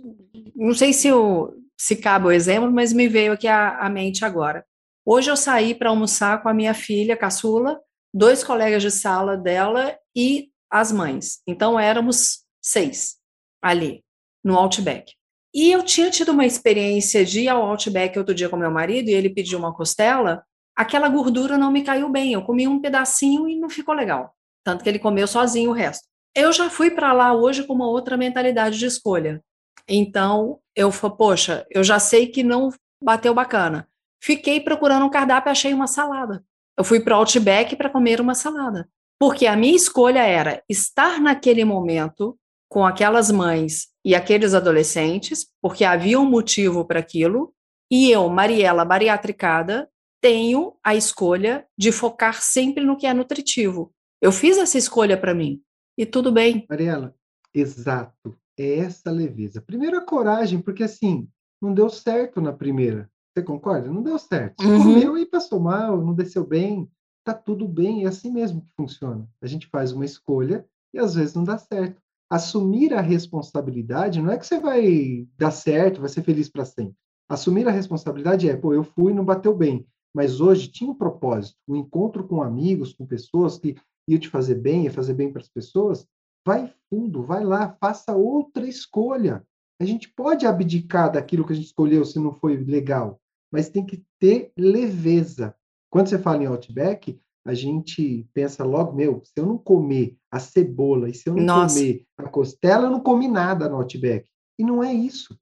[0.56, 4.65] não sei se, eu, se cabe o exemplo, mas me veio aqui à mente agora.
[5.06, 7.77] Hoje eu saí para almoçar com a minha filha, caçula,
[8.13, 11.41] dois colegas de sala dela e as mães.
[11.45, 13.17] Então éramos seis
[13.62, 14.01] ali
[14.41, 15.12] no Outback.
[15.53, 19.10] E eu tinha tido uma experiência de ir ao Outback outro dia com meu marido
[19.10, 20.43] e ele pediu uma costela.
[20.75, 22.33] Aquela gordura não me caiu bem.
[22.33, 24.33] Eu comi um pedacinho e não ficou legal.
[24.63, 26.05] Tanto que ele comeu sozinho o resto.
[26.36, 29.41] Eu já fui para lá hoje com uma outra mentalidade de escolha.
[29.88, 32.69] Então, eu falei, poxa, eu já sei que não
[33.01, 33.88] bateu bacana.
[34.21, 36.43] Fiquei procurando um cardápio achei uma salada.
[36.77, 38.88] Eu fui para o Outback para comer uma salada.
[39.19, 42.38] Porque a minha escolha era estar naquele momento
[42.69, 47.54] com aquelas mães e aqueles adolescentes, porque havia um motivo para aquilo,
[47.91, 49.89] e eu, Mariela bariatricada,
[50.22, 53.93] tenho a escolha de focar sempre no que é nutritivo.
[54.22, 55.62] Eu fiz essa escolha para mim
[55.98, 56.65] e tudo bem.
[56.70, 57.13] Mariela,
[57.54, 58.38] exato.
[58.58, 59.62] É essa leveza.
[59.62, 61.28] Primeiro a coragem, porque assim,
[61.62, 63.12] não deu certo na primeira.
[63.36, 63.91] Você concorda?
[63.91, 64.63] Não deu certo.
[64.63, 64.84] Você uhum.
[64.84, 66.89] comeu e passou mal, não desceu bem
[67.28, 69.28] tá tudo bem, é assim mesmo que funciona.
[69.41, 72.02] A gente faz uma escolha e às vezes não dá certo.
[72.29, 76.95] Assumir a responsabilidade não é que você vai dar certo, vai ser feliz para sempre.
[77.29, 80.95] Assumir a responsabilidade é, pô, eu fui e não bateu bem, mas hoje tinha um
[80.95, 83.75] propósito, um encontro com amigos, com pessoas que
[84.07, 86.07] iam te fazer bem, ia fazer bem para as pessoas.
[86.45, 89.45] Vai fundo, vai lá, faça outra escolha.
[89.79, 93.19] A gente pode abdicar daquilo que a gente escolheu se não foi legal,
[93.51, 95.55] mas tem que ter leveza.
[95.89, 100.38] Quando você fala em Outback, a gente pensa logo, meu, se eu não comer a
[100.38, 101.79] cebola e se eu não Nossa.
[101.79, 104.27] comer a costela, eu não comi nada no Outback.
[104.60, 105.33] E não é isso.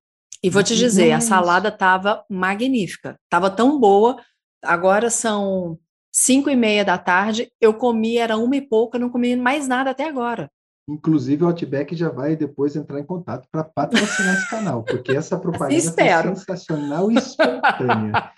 [0.43, 4.21] E vou te dizer, é a salada estava magnífica, estava tão boa.
[4.63, 5.79] Agora são
[6.13, 9.89] cinco e meia da tarde, eu comi, era uma e pouca, não comi mais nada
[9.89, 10.47] até agora.
[10.87, 15.35] Inclusive, o Outback já vai depois entrar em contato para patrocinar esse canal, porque essa
[15.41, 18.31] propaganda é sensacional e espontânea.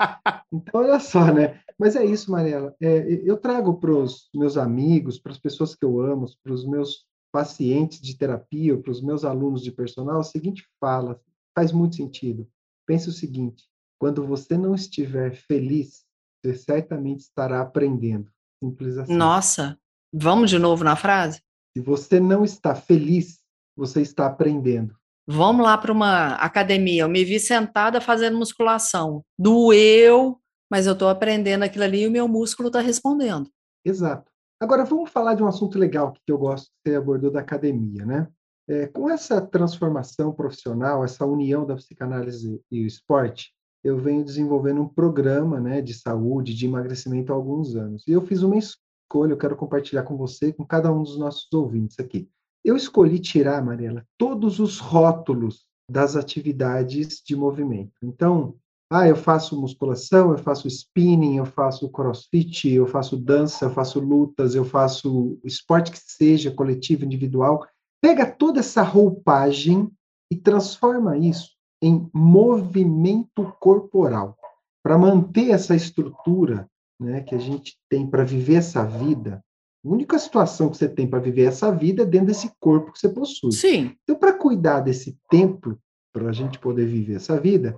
[0.53, 1.59] Então, olha só, né?
[1.79, 2.75] Mas é isso, Mariela.
[2.81, 6.65] É, eu trago para os meus amigos, para as pessoas que eu amo, para os
[6.65, 11.19] meus pacientes de terapia, para os meus alunos de personal, a seguinte fala,
[11.55, 12.47] faz muito sentido.
[12.85, 13.65] Pense o seguinte:
[13.99, 16.03] quando você não estiver feliz,
[16.43, 18.31] você certamente estará aprendendo.
[18.63, 19.15] Simples assim.
[19.15, 19.77] Nossa,
[20.11, 21.41] vamos de novo na frase?
[21.75, 23.39] Se você não está feliz,
[23.75, 24.95] você está aprendendo.
[25.27, 27.03] Vamos lá para uma academia.
[27.03, 29.23] Eu me vi sentada fazendo musculação.
[29.37, 33.49] Doeu, mas eu estou aprendendo aquilo ali e o meu músculo está respondendo.
[33.85, 34.31] Exato.
[34.59, 38.05] Agora vamos falar de um assunto legal que eu gosto que você abordou da academia,
[38.05, 38.27] né?
[38.69, 43.53] É, com essa transformação profissional, essa união da psicanálise e o esporte,
[43.83, 48.03] eu venho desenvolvendo um programa né, de saúde, de emagrecimento há alguns anos.
[48.05, 51.47] E eu fiz uma escolha, eu quero compartilhar com você, com cada um dos nossos
[51.53, 52.29] ouvintes aqui.
[52.65, 57.93] Eu escolhi tirar, Mariela, todos os rótulos das atividades de movimento.
[58.03, 58.57] Então,
[58.89, 63.99] Ah, eu faço musculação, eu faço spinning, eu faço crossfit, eu faço dança, eu faço
[63.99, 67.67] lutas, eu faço esporte que seja coletivo, individual.
[68.01, 69.91] Pega toda essa roupagem
[70.31, 71.49] e transforma isso
[71.81, 74.37] em movimento corporal.
[74.81, 76.69] Para manter essa estrutura
[76.99, 79.43] né, que a gente tem para viver essa vida,
[79.85, 82.99] a única situação que você tem para viver essa vida é dentro desse corpo que
[82.99, 83.51] você possui.
[83.51, 83.95] Sim.
[84.03, 85.77] Então, para cuidar desse templo,
[86.13, 87.75] para a gente poder viver essa vida,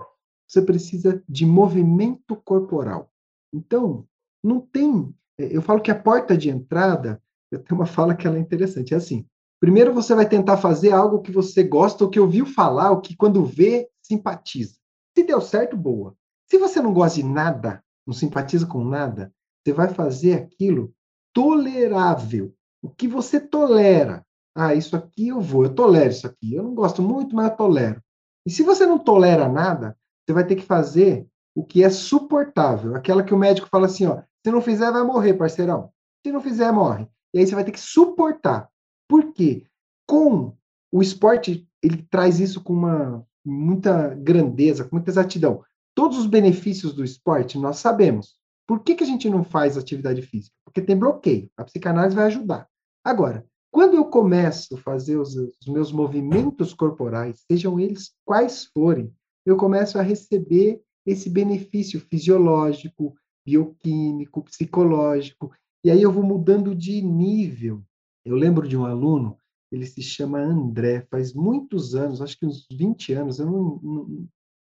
[0.50, 3.12] você precisa de movimento corporal.
[3.54, 4.08] Então,
[4.44, 5.14] não tem.
[5.38, 8.40] É, eu falo que a porta de entrada, eu tenho uma fala que ela é
[8.40, 9.26] interessante, é assim:
[9.62, 13.16] primeiro você vai tentar fazer algo que você gosta, ou que ouviu falar, ou que
[13.16, 14.76] quando vê, simpatiza.
[15.16, 16.16] Se deu certo, boa.
[16.50, 19.32] Se você não gosta de nada, não simpatiza com nada,
[19.64, 20.92] você vai fazer aquilo
[21.32, 22.52] tolerável.
[22.82, 24.26] O que você tolera.
[24.56, 26.56] Ah, isso aqui eu vou, eu tolero isso aqui.
[26.56, 28.02] Eu não gosto muito, mas eu tolero.
[28.46, 29.96] E se você não tolera nada,
[30.30, 32.96] você vai ter que fazer o que é suportável.
[32.96, 35.92] Aquela que o médico fala assim, ó, se não fizer, vai morrer, parceirão.
[36.24, 37.08] Se não fizer, morre.
[37.34, 38.70] E aí você vai ter que suportar.
[39.08, 39.65] Por quê?
[40.08, 40.56] Com
[40.92, 45.63] o esporte, ele traz isso com uma muita grandeza, com muita exatidão.
[45.96, 48.36] Todos os benefícios do esporte nós sabemos.
[48.68, 50.56] Por que, que a gente não faz atividade física?
[50.63, 51.50] Porque tem bloqueio.
[51.58, 52.68] A psicanálise vai ajudar.
[53.04, 59.12] Agora, quando eu começo a fazer os, os meus movimentos corporais, sejam eles quais forem,
[59.45, 65.52] eu começo a receber esse benefício fisiológico, bioquímico, psicológico,
[65.84, 67.84] e aí eu vou mudando de nível.
[68.25, 69.38] Eu lembro de um aluno,
[69.71, 74.28] ele se chama André, faz muitos anos, acho que uns 20 anos, eu não, não,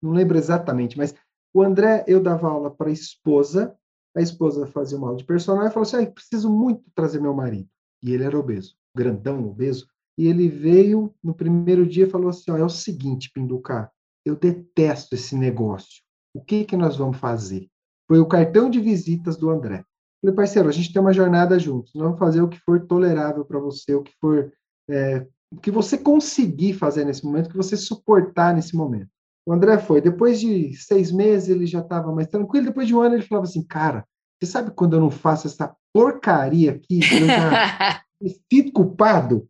[0.03, 1.15] não lembro exatamente, mas
[1.55, 3.77] o André, eu dava aula para a esposa,
[4.17, 7.33] a esposa fazia uma aula de personal e falou assim: ah, preciso muito trazer meu
[7.33, 7.69] marido.
[8.03, 9.87] E ele era obeso, grandão, obeso.
[10.19, 13.91] E ele veio no primeiro dia e falou assim: é o seguinte, Pinduca,
[14.25, 16.03] eu detesto esse negócio.
[16.35, 17.69] O que, que nós vamos fazer?
[18.09, 19.85] Foi o cartão de visitas do André.
[20.21, 21.93] Falei, parceiro, a gente tem uma jornada juntos.
[21.95, 24.53] Nós vamos fazer o que for tolerável para você, o que for.
[24.89, 29.09] É, o que você conseguir fazer nesse momento, o que você suportar nesse momento.
[29.47, 30.01] O André foi.
[30.01, 32.67] Depois de seis meses, ele já estava mais tranquilo.
[32.67, 34.05] Depois de um ano, ele falava assim: Cara,
[34.41, 37.01] você sabe quando eu não faço essa porcaria aqui?
[37.01, 39.47] Eu já me sinto culpado.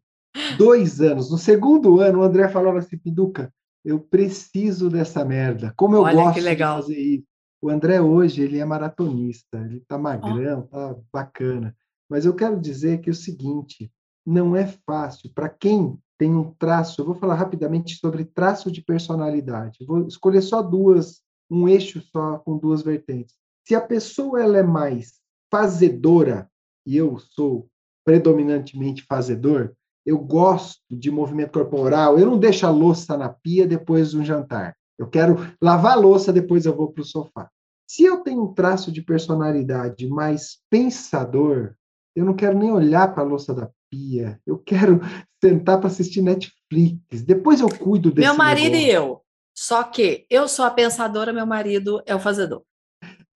[0.58, 1.30] Dois anos.
[1.30, 3.52] No segundo ano, o André falava assim: Pinduca,
[3.84, 5.72] eu preciso dessa merda.
[5.76, 6.76] Como eu Olha, gosto que legal.
[6.76, 7.24] de fazer isso.
[7.60, 9.58] O André hoje, ele é maratonista.
[9.58, 10.76] Ele tá magrão, oh.
[10.76, 11.76] tá bacana.
[12.08, 13.90] Mas eu quero dizer que é o seguinte:
[14.26, 17.00] não é fácil para quem tem um traço.
[17.00, 19.84] Eu vou falar rapidamente sobre traço de personalidade.
[19.86, 21.20] Vou escolher só duas,
[21.50, 23.34] um eixo só com duas vertentes.
[23.66, 25.14] Se a pessoa ela é mais
[25.50, 26.50] fazedora
[26.86, 27.68] e eu sou
[28.04, 34.12] predominantemente fazedor, eu gosto de movimento corporal, eu não deixo a louça na pia depois
[34.12, 34.76] do jantar.
[34.98, 37.50] Eu quero lavar a louça, depois eu vou para o sofá.
[37.88, 41.74] Se eu tenho um traço de personalidade mais pensador,
[42.14, 44.40] eu não quero nem olhar para a louça da pia.
[44.46, 45.00] Eu quero
[45.42, 47.22] sentar para assistir Netflix.
[47.22, 48.88] Depois eu cuido desse Meu marido negócio.
[48.88, 49.20] e eu.
[49.56, 52.62] Só que eu sou a pensadora, meu marido é o fazedor.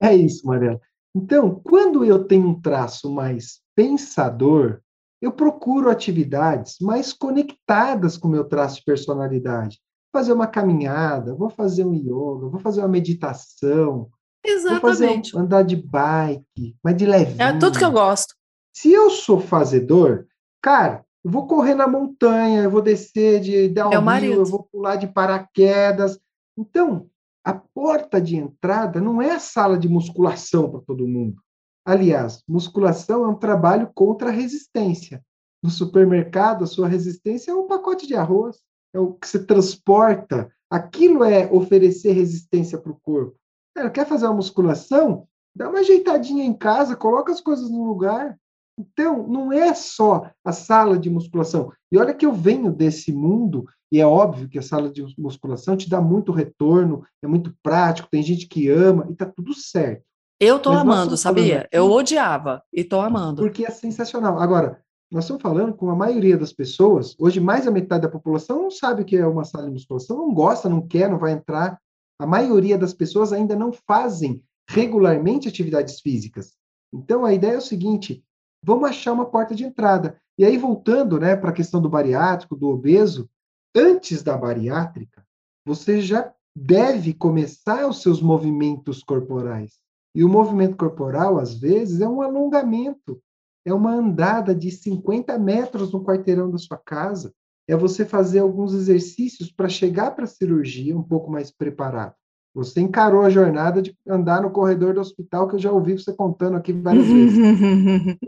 [0.01, 0.81] É isso, Mariana.
[1.15, 4.81] Então, quando eu tenho um traço mais pensador,
[5.21, 9.81] eu procuro atividades mais conectadas com o meu traço de personalidade.
[10.13, 14.09] Fazer uma caminhada, vou fazer um yoga, vou fazer uma meditação,
[14.45, 14.81] Exatamente.
[14.81, 17.43] vou fazer um, andar de bike, mas de levinho.
[17.43, 18.35] É tudo que eu gosto.
[18.73, 20.27] Se eu sou fazedor,
[20.63, 25.09] cara, eu vou correr na montanha, eu vou descer de downhill, eu vou pular de
[25.09, 26.19] paraquedas.
[26.57, 27.09] Então,
[27.45, 31.43] a porta de entrada não é a sala de musculação para todo mundo.
[31.89, 35.25] Aliás, musculação é um trabalho contra a resistência.
[35.63, 38.59] No supermercado, a sua resistência é um pacote de arroz,
[38.93, 40.53] é o que se transporta.
[40.69, 43.37] Aquilo é oferecer resistência para o corpo.
[43.75, 45.27] Cara, quer fazer uma musculação?
[45.57, 48.39] Dá uma ajeitadinha em casa, coloca as coisas no lugar.
[48.79, 51.73] Então, não é só a sala de musculação.
[51.91, 55.75] E olha que eu venho desse mundo, e é óbvio que a sala de musculação
[55.75, 60.05] te dá muito retorno, é muito prático, tem gente que ama, e está tudo certo.
[60.41, 61.61] Eu tô Mas amando, sabia?
[61.61, 63.43] Aqui, eu odiava, e tô amando.
[63.43, 64.39] Porque é sensacional.
[64.39, 68.63] Agora, nós estamos falando com a maioria das pessoas, hoje mais da metade da população
[68.63, 71.33] não sabe o que é uma sala de musculação, não gosta, não quer, não vai
[71.33, 71.81] entrar.
[72.21, 76.55] A maioria das pessoas ainda não fazem regularmente atividades físicas.
[76.93, 78.23] Então, a ideia é o seguinte:
[78.63, 80.21] vamos achar uma porta de entrada.
[80.39, 83.29] E aí, voltando né, para a questão do bariátrico, do obeso,
[83.75, 85.27] antes da bariátrica,
[85.67, 89.79] você já deve começar os seus movimentos corporais.
[90.15, 93.21] E o movimento corporal, às vezes, é um alongamento,
[93.65, 97.33] é uma andada de 50 metros no quarteirão da sua casa,
[97.69, 102.15] é você fazer alguns exercícios para chegar para a cirurgia um pouco mais preparado.
[102.55, 106.13] Você encarou a jornada de andar no corredor do hospital, que eu já ouvi você
[106.13, 107.39] contando aqui várias vezes.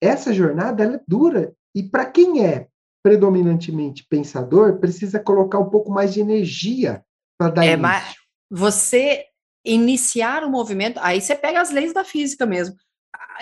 [0.00, 1.52] Essa jornada é dura.
[1.74, 2.68] E para quem é
[3.02, 7.02] predominantemente pensador, precisa colocar um pouco mais de energia
[7.38, 8.20] para dar é, início.
[8.50, 9.24] Você
[9.64, 12.76] iniciar o movimento, aí você pega as leis da física mesmo.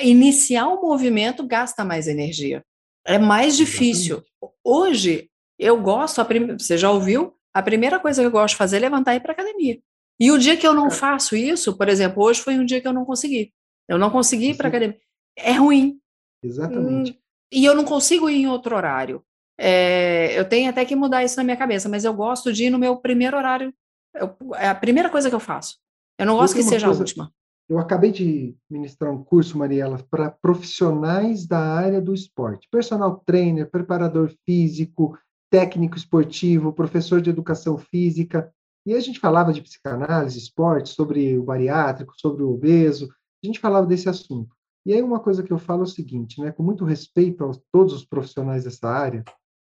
[0.00, 2.64] Iniciar o movimento gasta mais energia.
[3.07, 4.22] É mais difícil.
[4.62, 6.57] Hoje, eu gosto, prim...
[6.59, 7.35] você já ouviu?
[7.54, 9.81] A primeira coisa que eu gosto de fazer é levantar e ir para academia.
[10.20, 12.88] E o dia que eu não faço isso, por exemplo, hoje foi um dia que
[12.88, 13.52] eu não consegui.
[13.88, 14.98] Eu não consegui ir para academia.
[15.37, 15.98] É ruim.
[16.42, 17.12] Exatamente.
[17.12, 17.14] Hum,
[17.52, 19.24] e eu não consigo ir em outro horário.
[19.59, 22.70] É, eu tenho até que mudar isso na minha cabeça, mas eu gosto de ir
[22.70, 23.72] no meu primeiro horário.
[24.14, 25.78] Eu, é a primeira coisa que eu faço.
[26.18, 27.33] Eu não gosto que seja coisa, a última.
[27.68, 32.66] Eu acabei de ministrar um curso, Mariela, para profissionais da área do esporte.
[32.70, 35.16] Personal trainer, preparador físico,
[35.50, 38.52] técnico esportivo, professor de educação física.
[38.87, 43.09] E a gente falava de psicanálise, esporte, sobre o bariátrico, sobre o obeso.
[43.42, 44.57] A gente falava desse assunto.
[44.87, 47.52] E aí uma coisa que eu falo é o seguinte, né, com muito respeito a
[47.70, 49.22] todos os profissionais dessa área,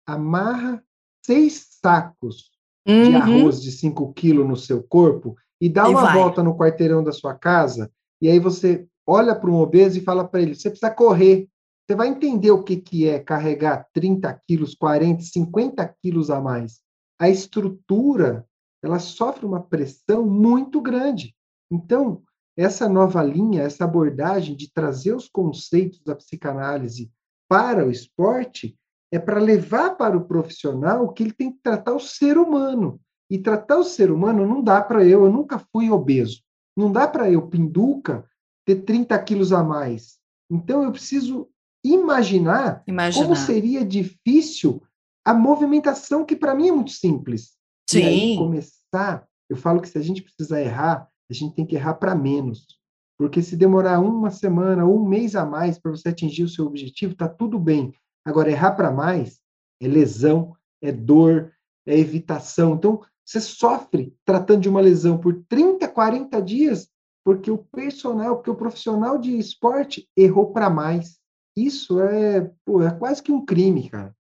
[0.07, 0.81] amarra
[1.25, 2.51] seis sacos
[2.87, 3.09] uhum.
[3.09, 6.13] de arroz de 5 quilos no seu corpo e dá e uma vai.
[6.13, 7.91] volta no quarteirão da sua casa,
[8.21, 11.47] e aí você olha para um obeso e fala para ele: você precisa correr.
[11.87, 16.81] Você vai entender o que, que é carregar 30 quilos, 40, 50 quilos a mais.
[17.19, 18.45] A estrutura
[18.81, 21.35] ela sofre uma pressão muito grande.
[21.71, 22.21] Então,
[22.57, 27.11] essa nova linha, essa abordagem de trazer os conceitos da psicanálise
[27.47, 28.77] para o esporte,
[29.11, 32.99] é para levar para o profissional que ele tem que tratar o ser humano.
[33.29, 36.41] E tratar o ser humano não dá para eu, eu nunca fui obeso.
[36.75, 38.25] Não dá para eu, pinduca,
[38.65, 40.17] ter 30 quilos a mais.
[40.49, 41.47] Então eu preciso
[41.83, 43.23] imaginar, imaginar.
[43.23, 44.81] como seria difícil
[45.23, 47.53] a movimentação, que para mim é muito simples.
[47.89, 47.99] Sim.
[47.99, 51.75] E aí começar, eu falo que se a gente precisar errar, a gente tem que
[51.75, 52.79] errar para menos.
[53.17, 56.65] Porque se demorar uma semana ou um mês a mais para você atingir o seu
[56.65, 57.93] objetivo, está tudo bem.
[58.25, 59.39] Agora, errar para mais
[59.81, 61.51] é lesão, é dor,
[61.85, 62.75] é evitação.
[62.75, 66.89] Então, você sofre tratando de uma lesão por 30, 40 dias,
[67.23, 71.19] porque o personal, porque o profissional de esporte errou para mais.
[71.55, 74.15] Isso é, pô, é quase que um crime, cara.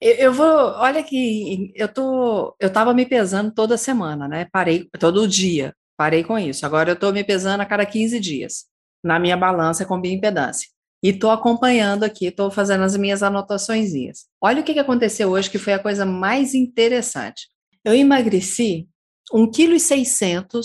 [0.00, 4.46] Eu, eu vou, olha que eu tô, eu tava me pesando toda semana, né?
[4.52, 6.64] Parei todo dia, parei com isso.
[6.64, 8.66] Agora eu tô me pesando a cada 15 dias
[9.02, 10.68] na minha balança com bioimpedância.
[11.02, 13.90] E estou acompanhando aqui, estou fazendo as minhas anotações.
[14.40, 17.51] Olha o que, que aconteceu hoje, que foi a coisa mais interessante.
[17.84, 18.88] Eu emagreci
[19.32, 20.60] 1,6 kg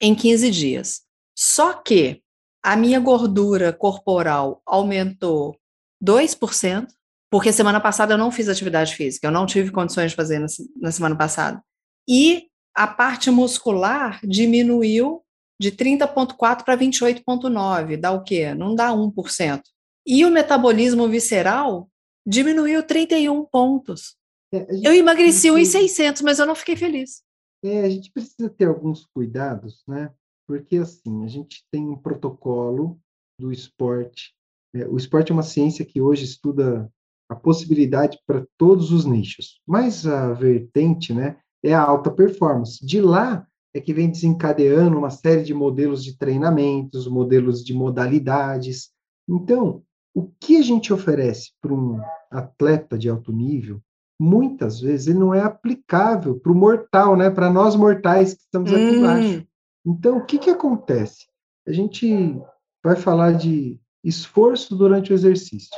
[0.00, 1.02] em 15 dias.
[1.36, 2.22] Só que
[2.62, 5.56] a minha gordura corporal aumentou
[6.02, 6.86] 2%,
[7.30, 10.46] porque semana passada eu não fiz atividade física, eu não tive condições de fazer na,
[10.80, 11.62] na semana passada.
[12.08, 15.22] E a parte muscular diminuiu
[15.60, 18.54] de 30,4 para 28,9, dá o quê?
[18.54, 19.62] Não dá 1%.
[20.06, 21.88] E o metabolismo visceral
[22.26, 24.16] diminuiu 31 pontos.
[24.52, 27.22] É, eu emagreci uns 600, mas eu não fiquei feliz.
[27.64, 30.12] É, a gente precisa ter alguns cuidados, né?
[30.46, 32.98] Porque, assim, a gente tem um protocolo
[33.38, 34.34] do esporte.
[34.74, 36.90] É, o esporte é uma ciência que hoje estuda
[37.28, 39.60] a possibilidade para todos os nichos.
[39.66, 42.84] Mas a vertente, né, é a alta performance.
[42.84, 48.90] De lá é que vem desencadeando uma série de modelos de treinamentos, modelos de modalidades.
[49.26, 49.82] Então,
[50.14, 51.98] o que a gente oferece para um
[52.30, 53.80] atleta de alto nível,
[54.22, 57.28] muitas vezes ele não é aplicável para o mortal, né?
[57.28, 58.94] Para nós mortais que estamos aqui hum.
[58.94, 59.46] embaixo.
[59.84, 61.26] Então, o que, que acontece?
[61.66, 62.40] A gente
[62.84, 65.76] vai falar de esforço durante o exercício.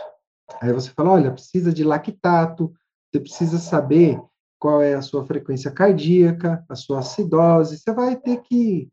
[0.60, 2.70] Aí você fala, olha, precisa de lactato,
[3.10, 4.20] você precisa saber
[4.58, 8.90] qual é a sua frequência cardíaca, a sua acidose, você vai ter que,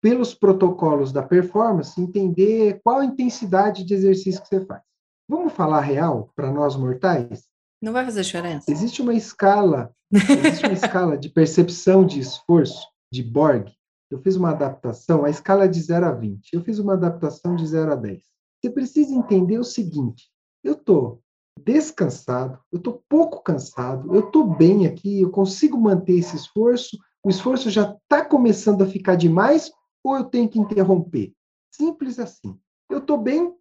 [0.00, 4.82] pelos protocolos da performance, entender qual a intensidade de exercício que você faz.
[5.28, 7.44] Vamos falar real para nós mortais?
[7.80, 8.70] Não vai fazer diferença.
[8.70, 13.68] Existe uma escala, existe uma escala de percepção de esforço de Borg.
[14.10, 16.52] Eu fiz uma adaptação, a escala é de 0 a 20.
[16.52, 18.22] Eu fiz uma adaptação de 0 a 10.
[18.60, 20.30] Você precisa entender o seguinte:
[20.62, 21.22] eu estou
[21.64, 27.30] descansado, eu estou pouco cansado, eu estou bem aqui, eu consigo manter esse esforço, o
[27.30, 29.70] esforço já está começando a ficar demais
[30.04, 31.32] ou eu tenho que interromper?
[31.72, 32.58] Simples assim.
[32.88, 33.52] Eu estou bem,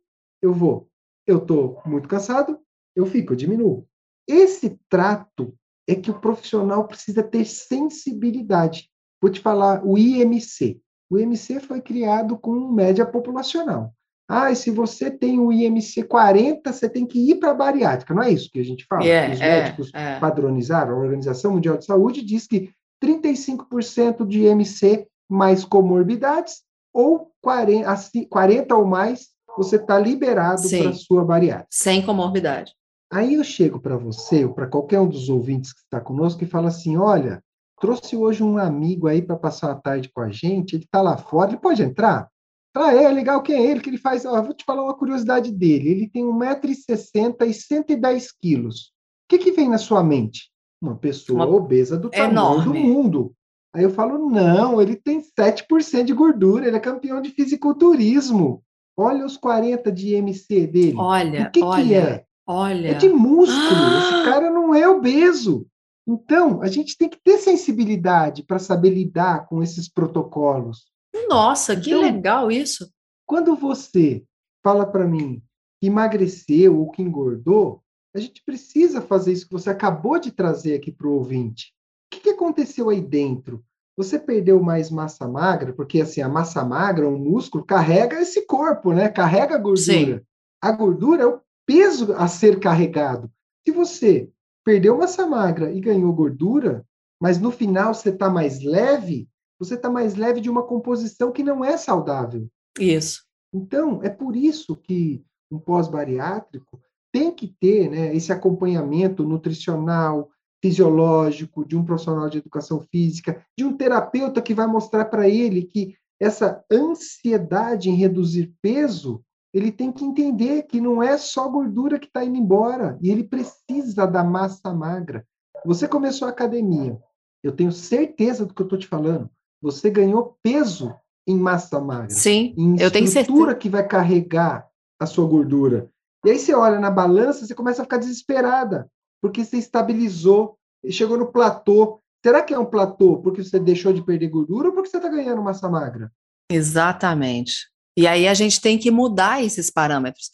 [0.41, 0.87] eu vou.
[1.25, 2.59] Eu estou muito cansado,
[2.95, 3.87] eu fico, eu diminuo.
[4.27, 5.53] Esse trato
[5.87, 8.89] é que o profissional precisa ter sensibilidade.
[9.21, 10.79] Vou te falar o IMC.
[11.09, 13.93] O IMC foi criado com média populacional.
[14.27, 18.13] Ah, e se você tem o IMC 40, você tem que ir para a bariátrica.
[18.13, 19.03] Não é isso que a gente fala?
[19.03, 20.95] Yeah, Os é, médicos é, padronizaram.
[20.95, 22.71] A Organização Mundial de Saúde diz que
[23.03, 26.63] 35% de IMC mais comorbidades,
[26.93, 27.85] ou 40,
[28.29, 31.67] 40 ou mais, você está liberado para sua bariátrica.
[31.69, 32.73] Sem comorbidade.
[33.15, 36.47] Aí eu chego para você, ou para qualquer um dos ouvintes que está conosco, e
[36.47, 37.41] falo assim: olha,
[37.79, 41.15] trouxe hoje um amigo aí para passar a tarde com a gente, ele está lá
[41.15, 42.27] fora, ele pode entrar?
[42.73, 43.79] Tá, é legal, quem é ele?
[43.79, 44.25] Que ele faz.
[44.25, 45.91] Ó, vou te falar uma curiosidade dele.
[45.91, 48.87] Ele tem 1,60m e 110 quilos.
[48.87, 50.51] O que, que vem na sua mente?
[50.81, 51.55] Uma pessoa uma...
[51.55, 52.65] obesa do tamanho Enorme.
[52.65, 53.33] do mundo.
[53.73, 58.61] Aí eu falo, não, ele tem 7% de gordura, ele é campeão de fisiculturismo.
[58.97, 60.97] Olha os 40 de MC dele.
[60.97, 62.24] Olha, o que, olha, que é?
[62.47, 62.89] Olha.
[62.89, 63.59] É de músculo.
[63.59, 63.99] Ah!
[63.99, 65.67] Esse cara não é obeso.
[66.07, 70.85] Então, a gente tem que ter sensibilidade para saber lidar com esses protocolos.
[71.27, 72.89] Nossa, que então, legal isso.
[73.25, 74.23] Quando você
[74.63, 75.41] fala para mim
[75.81, 77.81] que emagreceu ou que engordou,
[78.15, 81.73] a gente precisa fazer isso que você acabou de trazer aqui para o ouvinte.
[82.07, 83.63] O que, que aconteceu aí dentro?
[83.97, 88.93] Você perdeu mais massa magra, porque assim, a massa magra, o músculo, carrega esse corpo,
[88.93, 89.09] né?
[89.09, 89.77] Carrega a gordura.
[89.77, 90.21] Sim.
[90.61, 93.31] A gordura é o peso a ser carregado.
[93.65, 94.29] Se você
[94.63, 96.85] perdeu massa magra e ganhou gordura,
[97.19, 99.27] mas no final você está mais leve,
[99.59, 102.47] você está mais leve de uma composição que não é saudável.
[102.79, 103.23] Isso.
[103.53, 106.79] Então, é por isso que um pós-bariátrico
[107.11, 110.29] tem que ter né, esse acompanhamento nutricional,
[110.61, 115.63] fisiológico, de um profissional de educação física, de um terapeuta que vai mostrar para ele
[115.63, 119.23] que essa ansiedade em reduzir peso,
[119.55, 123.23] ele tem que entender que não é só gordura que está indo embora, e ele
[123.23, 125.25] precisa da massa magra.
[125.65, 126.99] Você começou a academia,
[127.43, 129.29] eu tenho certeza do que eu estou te falando
[129.65, 130.93] você ganhou peso
[131.27, 132.11] em massa magra.
[132.11, 133.55] Sim, em eu tenho certeza.
[133.55, 134.67] que vai carregar
[134.99, 135.89] a sua gordura.
[136.23, 138.89] E aí você olha na balança, você começa a ficar desesperada,
[139.19, 140.55] porque você estabilizou,
[140.89, 141.99] chegou no platô.
[142.23, 145.09] Será que é um platô porque você deixou de perder gordura ou porque você está
[145.09, 146.11] ganhando massa magra?
[146.51, 147.67] Exatamente.
[147.97, 150.29] E aí a gente tem que mudar esses parâmetros.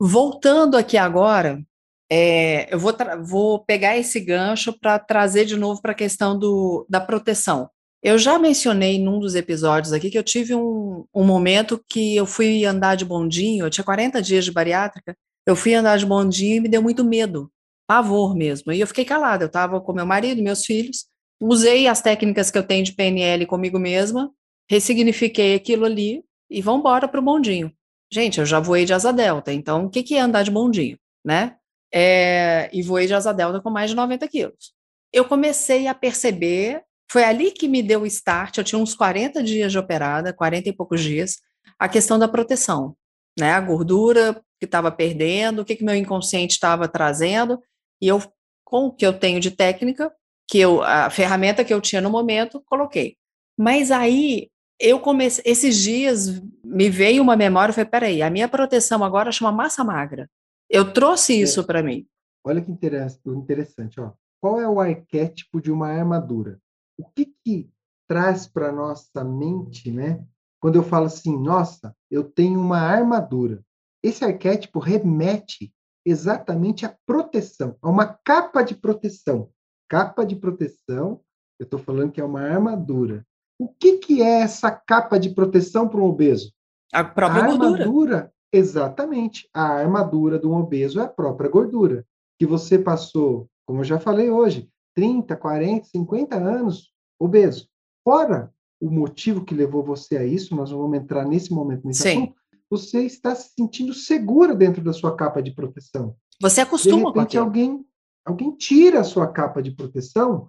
[0.00, 1.62] Voltando aqui agora,
[2.10, 6.86] é, eu vou, vou pegar esse gancho para trazer de novo para a questão do,
[6.88, 7.68] da proteção.
[8.02, 12.24] Eu já mencionei num dos episódios aqui que eu tive um, um momento que eu
[12.26, 16.56] fui andar de bondinho, eu tinha 40 dias de bariátrica, eu fui andar de bondinho
[16.56, 17.50] e me deu muito medo,
[17.88, 18.72] pavor mesmo.
[18.72, 21.06] E eu fiquei calada, eu estava com meu marido, meus filhos,
[21.40, 24.30] usei as técnicas que eu tenho de PNL comigo mesma,
[24.70, 27.72] ressignifiquei aquilo ali e vamos embora para o bondinho.
[28.10, 30.98] Gente, eu já voei de asa delta, então o que, que é andar de bondinho,
[31.24, 31.56] né?
[31.92, 34.72] É, e voei de asa delta com mais de 90 quilos.
[35.12, 38.58] Eu comecei a perceber foi ali que me deu o start.
[38.58, 41.38] Eu tinha uns 40 dias de operada, 40 e poucos dias,
[41.78, 42.94] a questão da proteção,
[43.38, 43.52] né?
[43.52, 47.62] A gordura que estava perdendo, o que, que meu inconsciente estava trazendo,
[48.00, 48.20] e eu,
[48.64, 50.12] com o que eu tenho de técnica,
[50.48, 53.16] que eu, a ferramenta que eu tinha no momento, coloquei.
[53.56, 54.50] Mas aí
[54.80, 59.52] eu comecei, esses dias me veio uma memória, falei, peraí, a minha proteção agora chama
[59.52, 60.28] massa magra.
[60.68, 61.36] Eu trouxe é.
[61.36, 62.06] isso para mim.
[62.44, 64.12] Olha que interessante, ó.
[64.40, 66.58] Qual é o arquétipo de uma armadura?
[66.98, 67.70] o que, que
[68.08, 70.26] traz para nossa mente, né?
[70.60, 73.64] Quando eu falo assim, nossa, eu tenho uma armadura.
[74.02, 75.72] Esse arquétipo remete
[76.04, 79.50] exatamente à proteção, a uma capa de proteção.
[79.88, 81.20] Capa de proteção,
[81.58, 83.24] eu estou falando que é uma armadura.
[83.58, 86.52] O que, que é essa capa de proteção para um obeso?
[86.92, 87.72] A própria a gordura.
[87.72, 88.32] armadura.
[88.52, 89.48] Exatamente.
[89.52, 92.06] A armadura de um obeso é a própria gordura.
[92.38, 97.68] Que você passou, como eu já falei hoje, 30, 40, 50 anos obeso.
[98.04, 102.02] Fora o motivo que levou você a isso, nós não vamos entrar nesse momento nesse
[102.02, 102.08] Sim.
[102.22, 102.34] assunto,
[102.70, 106.14] você está se sentindo segura dentro da sua capa de proteção.
[106.40, 107.84] Você acostuma de repente, com alguém
[108.24, 110.48] alguém tira a sua capa de proteção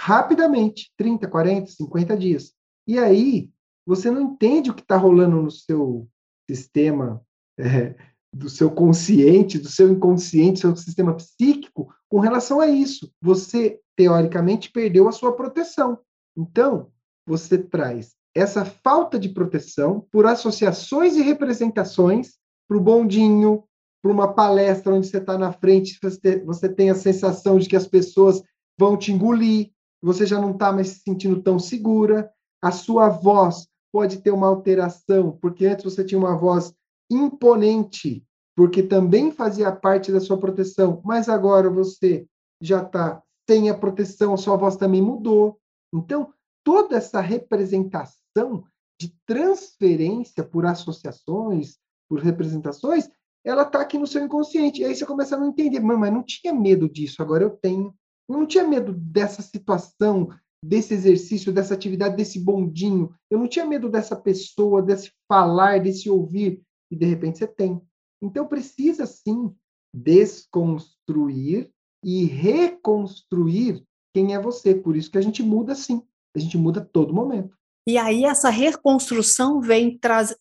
[0.00, 2.54] rapidamente, 30, 40, 50 dias.
[2.88, 3.50] E aí,
[3.86, 6.08] você não entende o que está rolando no seu
[6.48, 7.22] sistema
[7.58, 7.94] é,
[8.32, 13.12] do seu consciente, do seu inconsciente, seu sistema psíquico com relação a isso.
[13.20, 15.98] Você, teoricamente, perdeu a sua proteção.
[16.34, 16.90] Então,
[17.26, 23.64] você traz essa falta de proteção por associações e representações para o bondinho,
[24.02, 27.76] para uma palestra onde você está na frente, você, você tem a sensação de que
[27.76, 28.42] as pessoas
[28.78, 29.70] vão te engolir,
[30.02, 32.30] você já não está mais se sentindo tão segura,
[32.62, 36.72] a sua voz pode ter uma alteração, porque antes você tinha uma voz
[37.10, 38.24] imponente,
[38.56, 42.26] porque também fazia parte da sua proteção, mas agora você
[42.62, 45.58] já está sem a proteção, a sua voz também mudou.
[45.92, 46.32] Então,
[46.64, 48.64] toda essa representação
[49.00, 51.78] de transferência por associações,
[52.08, 53.08] por representações,
[53.44, 54.82] ela está aqui no seu inconsciente.
[54.82, 57.94] E aí você começa a não entender, mas não tinha medo disso, agora eu tenho.
[58.30, 60.28] Eu não tinha medo dessa situação
[60.64, 63.12] desse exercício, dessa atividade, desse bondinho.
[63.28, 66.62] Eu não tinha medo dessa pessoa, desse falar, desse ouvir.
[66.92, 67.80] E de repente você tem.
[68.22, 69.52] Então precisa sim
[69.92, 71.70] desconstruir
[72.04, 73.82] e reconstruir
[74.14, 74.74] quem é você.
[74.74, 76.00] Por isso que a gente muda sim.
[76.36, 77.56] A gente muda todo momento.
[77.88, 80.36] E aí essa reconstrução vem trazer.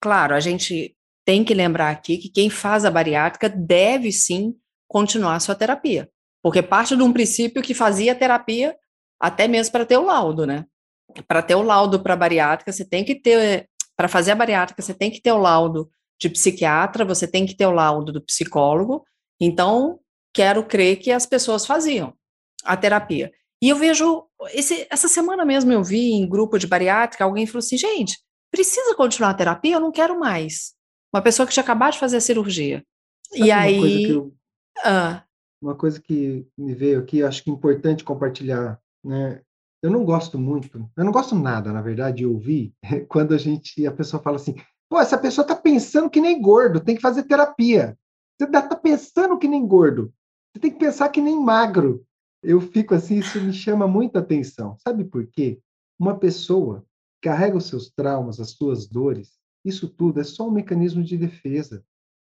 [0.00, 4.56] Claro, a gente tem que lembrar aqui que quem faz a bariátrica deve sim
[4.88, 6.08] continuar a sua terapia.
[6.44, 8.76] Porque parte de um princípio que fazia terapia
[9.18, 10.66] até mesmo para ter o laudo, né?
[11.26, 13.66] Para ter o laudo para bariátrica, você tem que ter.
[13.96, 15.88] Para fazer a bariátrica, você tem que ter o laudo
[16.20, 19.06] de psiquiatra, você tem que ter o laudo do psicólogo.
[19.40, 19.98] Então,
[20.34, 22.12] quero crer que as pessoas faziam
[22.62, 23.32] a terapia.
[23.62, 27.60] E eu vejo, esse, essa semana mesmo eu vi em grupo de bariátrica, alguém falou
[27.60, 28.18] assim, gente,
[28.50, 29.76] precisa continuar a terapia?
[29.76, 30.74] Eu não quero mais.
[31.14, 32.84] Uma pessoa que tinha acabado de fazer a cirurgia.
[33.30, 34.04] Sabe e aí...
[34.10, 34.34] Eu,
[34.84, 35.23] ah.
[35.64, 39.40] Uma coisa que me veio aqui, acho que é importante compartilhar, né?
[39.82, 42.74] Eu não gosto muito, eu não gosto nada, na verdade, de ouvir
[43.08, 44.54] quando a gente, a pessoa fala assim,
[44.90, 47.96] pô, essa pessoa está pensando que nem gordo, tem que fazer terapia.
[48.38, 50.12] Você está pensando que nem gordo,
[50.52, 52.04] você tem que pensar que nem magro
[52.42, 54.76] eu fico assim, isso me chama muita atenção.
[54.78, 55.58] Sabe por quê?
[55.98, 56.84] Uma pessoa
[57.22, 61.82] carrega os seus traumas, as suas dores, isso tudo é só um mecanismo de defesa.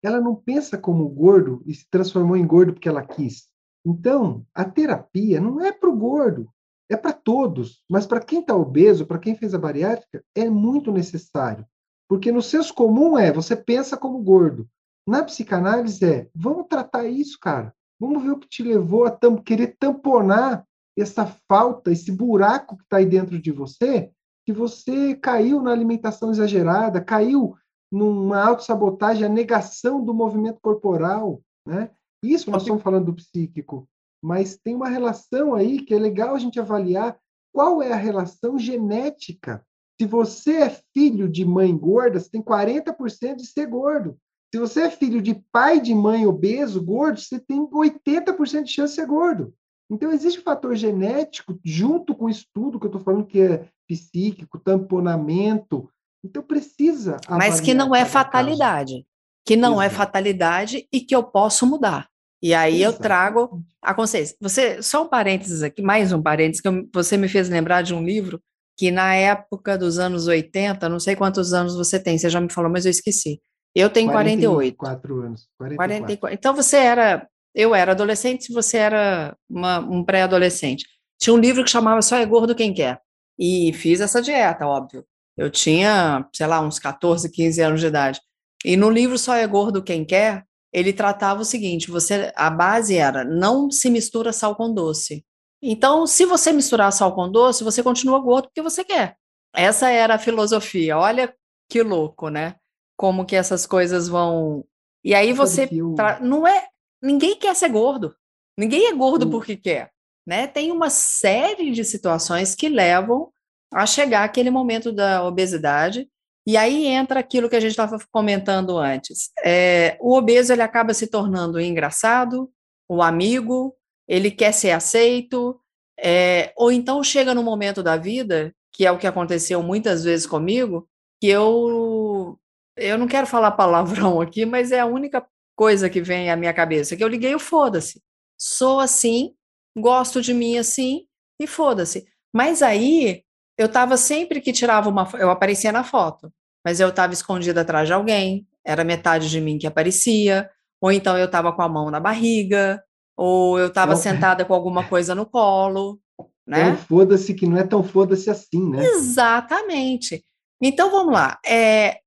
[0.06, 3.48] Ela não pensa como gordo e se transformou em gordo porque ela quis.
[3.84, 6.48] Então, a terapia não é para o gordo,
[6.88, 7.82] é para todos.
[7.90, 11.66] Mas para quem está obeso, para quem fez a bariátrica, é muito necessário.
[12.08, 14.70] Porque no senso comum é, você pensa como gordo.
[15.08, 17.74] Na psicanálise é, vamos tratar isso, cara.
[18.00, 22.84] Vamos ver o que te levou a tam querer tamponar essa falta, esse buraco que
[22.84, 24.12] está aí dentro de você,
[24.46, 27.56] que você caiu na alimentação exagerada, caiu
[27.96, 31.90] numa autossabotagem, a negação do movimento corporal, né?
[32.22, 33.88] Isso nós estamos falando do psíquico,
[34.22, 37.18] mas tem uma relação aí que é legal a gente avaliar
[37.54, 39.66] qual é a relação genética.
[40.00, 44.18] Se você é filho de mãe gorda, você tem 40% de ser gordo.
[44.54, 48.94] Se você é filho de pai de mãe obeso, gordo, você tem 80% de chance
[48.94, 49.54] de ser gordo.
[49.90, 53.70] Então, existe um fator genético junto com o estudo que eu estou falando, que é
[53.88, 55.90] psíquico, tamponamento.
[56.26, 57.18] Então, precisa.
[57.30, 58.94] Mas que não é fatalidade.
[58.94, 59.06] Caso.
[59.46, 59.96] Que não é Exato.
[59.96, 62.08] é fatalidade e que eu posso mudar.
[62.42, 62.98] E aí Exato.
[62.98, 64.36] eu trago a consciência.
[64.42, 67.94] Você, só um parênteses aqui, mais um parênteses, que eu, você me fez lembrar de
[67.94, 68.42] um livro
[68.78, 72.52] que na época dos anos 80, não sei quantos anos você tem, você já me
[72.52, 73.42] falou, mas eu esqueci.
[73.74, 74.78] Eu tenho 48.
[74.78, 75.48] 44 anos.
[75.58, 75.78] 44.
[75.78, 76.34] 44.
[76.34, 80.86] Então você era, eu era adolescente, você era uma, um pré-adolescente.
[81.20, 83.00] Tinha um livro que chamava Só é gordo quem quer.
[83.38, 85.06] E fiz essa dieta, óbvio.
[85.38, 88.22] Eu tinha, sei lá, uns 14, 15 anos de idade.
[88.64, 92.96] E no livro Só é gordo quem quer, ele tratava o seguinte: você, a base
[92.96, 95.26] era não se mistura sal com doce.
[95.62, 99.16] Então, se você misturar sal com doce, você continua gordo porque você quer.
[99.54, 100.98] Essa era a filosofia.
[100.98, 101.34] Olha
[101.70, 102.56] que louco, né?
[102.98, 104.66] como que essas coisas vão.
[105.04, 106.20] E aí você tra...
[106.20, 106.68] não é
[107.02, 108.16] ninguém quer ser gordo.
[108.58, 109.30] Ninguém é gordo hum.
[109.30, 109.92] porque quer,
[110.26, 110.48] né?
[110.48, 113.32] Tem uma série de situações que levam
[113.76, 116.08] a chegar aquele momento da obesidade.
[116.48, 119.32] E aí entra aquilo que a gente estava comentando antes.
[119.44, 122.50] É, o obeso ele acaba se tornando engraçado,
[122.88, 123.76] o amigo,
[124.08, 125.60] ele quer ser aceito,
[126.00, 130.26] é, ou então chega no momento da vida, que é o que aconteceu muitas vezes
[130.26, 130.88] comigo,
[131.20, 132.40] que eu
[132.78, 136.54] eu não quero falar palavrão aqui, mas é a única coisa que vem à minha
[136.54, 138.02] cabeça, que eu liguei o foda-se.
[138.40, 139.34] Sou assim,
[139.78, 141.08] gosto de mim assim,
[141.42, 142.06] e foda-se.
[142.34, 143.25] Mas aí,
[143.58, 146.32] eu estava sempre que tirava uma eu aparecia na foto,
[146.64, 150.50] mas eu estava escondida atrás de alguém, era metade de mim que aparecia,
[150.82, 152.84] ou então eu estava com a mão na barriga,
[153.16, 156.00] ou eu estava sentada com alguma coisa no colo,
[156.46, 156.70] né?
[156.70, 158.86] É um foda-se que não é tão foda-se assim, né?
[158.86, 160.24] Exatamente.
[160.62, 161.40] Então vamos lá.
[161.46, 162.00] É,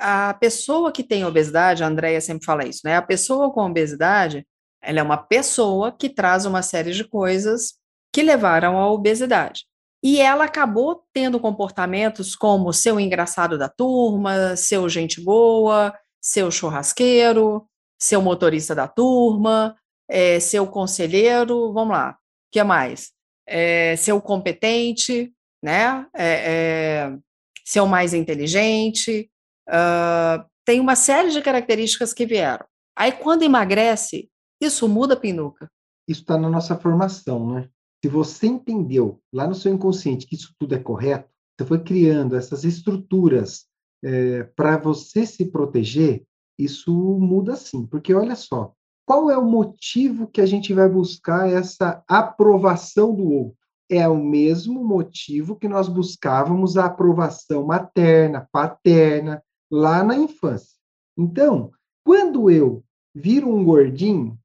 [0.00, 2.96] a pessoa que tem obesidade, a Andrea sempre fala isso, né?
[2.96, 4.46] A pessoa com obesidade,
[4.82, 7.74] ela é uma pessoa que traz uma série de coisas
[8.12, 9.64] que levaram à obesidade.
[10.02, 17.66] E ela acabou tendo comportamentos como seu engraçado da turma, seu gente boa, seu churrasqueiro,
[18.00, 19.76] seu motorista da turma,
[20.08, 22.16] é, seu conselheiro, vamos lá, o
[22.50, 23.12] que mais?
[23.46, 25.32] É, seu competente,
[25.62, 26.06] né?
[26.14, 27.18] É, é
[27.64, 29.30] seu mais inteligente,
[29.68, 32.64] Uh, tem uma série de características que vieram.
[32.96, 34.28] Aí, quando emagrece,
[34.60, 35.70] isso muda a pinuca.
[36.08, 37.68] Isso está na nossa formação, né?
[38.02, 42.34] Se você entendeu lá no seu inconsciente que isso tudo é correto, você foi criando
[42.34, 43.66] essas estruturas
[44.04, 46.24] é, para você se proteger,
[46.58, 47.86] isso muda sim.
[47.86, 48.72] Porque olha só,
[49.06, 53.62] qual é o motivo que a gente vai buscar essa aprovação do outro?
[53.92, 60.78] é o mesmo motivo que nós buscávamos a aprovação materna, paterna, lá na infância.
[61.16, 61.70] Então,
[62.04, 62.82] quando eu
[63.14, 64.38] viro um gordinho,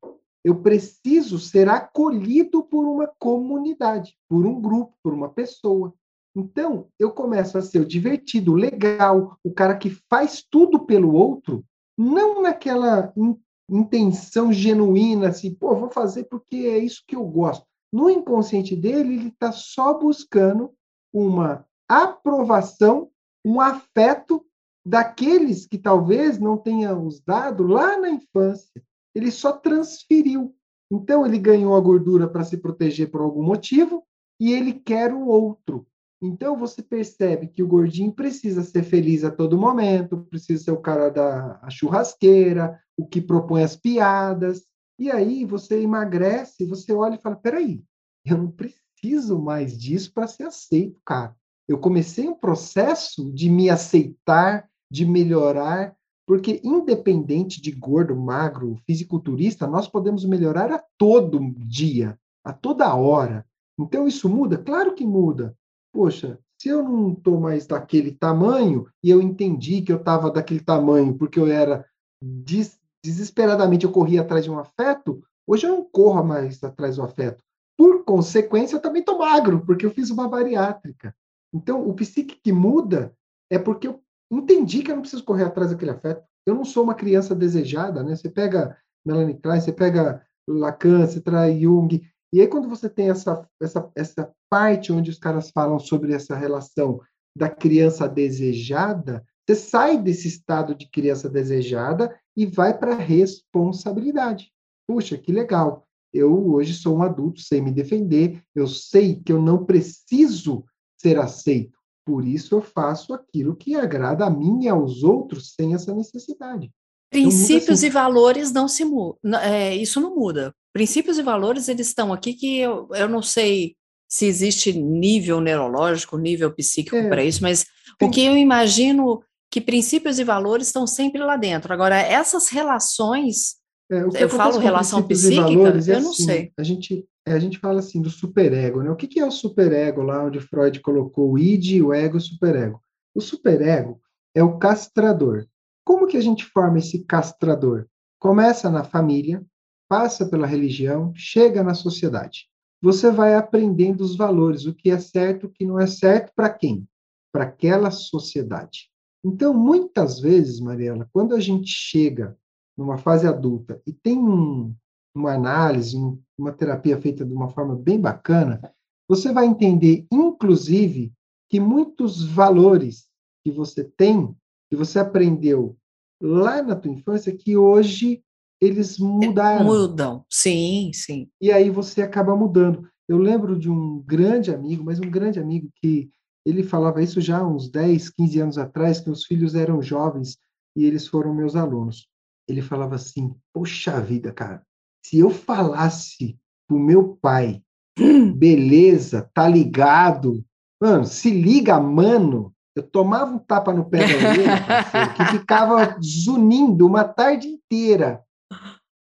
[0.48, 5.94] eu preciso ser acolhido por uma comunidade, por um grupo, por uma pessoa.
[6.34, 11.66] Então, eu começo a ser o divertido, legal, o cara que faz tudo pelo outro,
[11.98, 13.36] não naquela in
[13.70, 17.66] intenção genuína, assim, pô, vou fazer porque é isso que eu gosto.
[17.92, 20.72] No inconsciente dele, ele está só buscando
[21.12, 23.10] uma aprovação,
[23.44, 24.46] um afeto
[24.86, 28.82] daqueles que talvez não tenham os dado lá na infância.
[29.18, 30.56] Ele só transferiu.
[30.92, 34.04] Então, ele ganhou a gordura para se proteger por algum motivo
[34.40, 35.88] e ele quer o outro.
[36.22, 40.82] Então, você percebe que o gordinho precisa ser feliz a todo momento, precisa ser o
[40.82, 44.64] cara da churrasqueira, o que propõe as piadas,
[45.00, 47.84] e aí você emagrece, você olha e fala: peraí,
[48.24, 51.36] eu não preciso mais disso para ser aceito, cara.
[51.68, 55.97] Eu comecei um processo de me aceitar, de melhorar,
[56.28, 63.46] porque independente de gordo, magro, fisiculturista, nós podemos melhorar a todo dia, a toda hora.
[63.80, 64.58] Então isso muda?
[64.58, 65.56] Claro que muda.
[65.94, 70.60] Poxa, se eu não estou mais daquele tamanho e eu entendi que eu estava daquele
[70.60, 71.86] tamanho porque eu era
[72.22, 77.04] des desesperadamente eu corria atrás de um afeto, hoje eu não corro mais atrás do
[77.04, 77.42] afeto.
[77.78, 81.16] Por consequência, eu também estou magro, porque eu fiz uma bariátrica.
[81.54, 83.14] Então, o psique que muda
[83.50, 84.02] é porque eu
[84.32, 86.24] entendi que eu não preciso correr atrás daquele afeto.
[86.46, 88.16] Eu não sou uma criança desejada, né?
[88.16, 92.02] Você pega Melanie Klein, você pega Lacan, você traz Jung,
[92.34, 96.36] e aí quando você tem essa, essa, essa parte onde os caras falam sobre essa
[96.36, 97.00] relação
[97.36, 104.52] da criança desejada, você sai desse estado de criança desejada e vai para a responsabilidade.
[104.88, 105.88] Puxa, que legal.
[106.14, 110.66] Eu hoje sou um adulto, sei me defender, eu sei que eu não preciso
[111.00, 111.77] ser aceito.
[112.08, 116.72] Por isso eu faço aquilo que agrada a mim e aos outros sem essa necessidade.
[117.12, 117.88] Princípios assim.
[117.88, 119.18] e valores não se mudam.
[119.42, 120.54] É, isso não muda.
[120.72, 123.76] Princípios e valores, eles estão aqui que eu, eu não sei
[124.08, 127.66] se existe nível neurológico, nível psíquico é, para isso, mas
[128.00, 128.08] tem...
[128.08, 131.74] o que eu imagino que princípios e valores estão sempre lá dentro.
[131.74, 133.57] Agora, essas relações,
[133.90, 136.52] é, eu falo relação psíquica, é eu não assim, sei.
[136.58, 138.92] A gente, é, a gente fala assim do superego, né?
[138.92, 142.20] O que, que é o superego lá onde Freud colocou o id, o ego e
[142.20, 142.82] o superego?
[143.16, 144.02] O superego
[144.36, 145.48] é o castrador.
[145.86, 147.88] Como que a gente forma esse castrador?
[148.20, 149.42] Começa na família,
[149.88, 152.50] passa pela religião, chega na sociedade.
[152.82, 156.50] Você vai aprendendo os valores, o que é certo, o que não é certo, para
[156.50, 156.86] quem?
[157.32, 158.90] Para aquela sociedade.
[159.24, 162.38] Então, muitas vezes, Mariela, quando a gente chega
[162.78, 164.74] numa fase adulta e tem um,
[165.16, 168.62] uma análise, um, uma terapia feita de uma forma bem bacana,
[169.08, 171.12] você vai entender, inclusive,
[171.50, 173.08] que muitos valores
[173.44, 174.36] que você tem,
[174.70, 175.78] que você aprendeu
[176.22, 178.22] lá na tua infância, que hoje
[178.60, 179.66] eles mudaram.
[179.66, 181.30] Mudam, sim, sim.
[181.40, 182.88] E aí você acaba mudando.
[183.08, 186.10] Eu lembro de um grande amigo, mas um grande amigo que
[186.46, 190.38] ele falava isso já uns 10, 15 anos atrás, que os filhos eram jovens
[190.76, 192.08] e eles foram meus alunos.
[192.48, 194.64] Ele falava assim: Poxa vida, cara,
[195.06, 196.38] se eu falasse
[196.68, 197.62] pro meu pai,
[198.36, 200.44] beleza, tá ligado,
[200.82, 206.86] mano, se liga, mano, eu tomava um tapa no pé da orelha, que ficava zunindo
[206.86, 208.24] uma tarde inteira.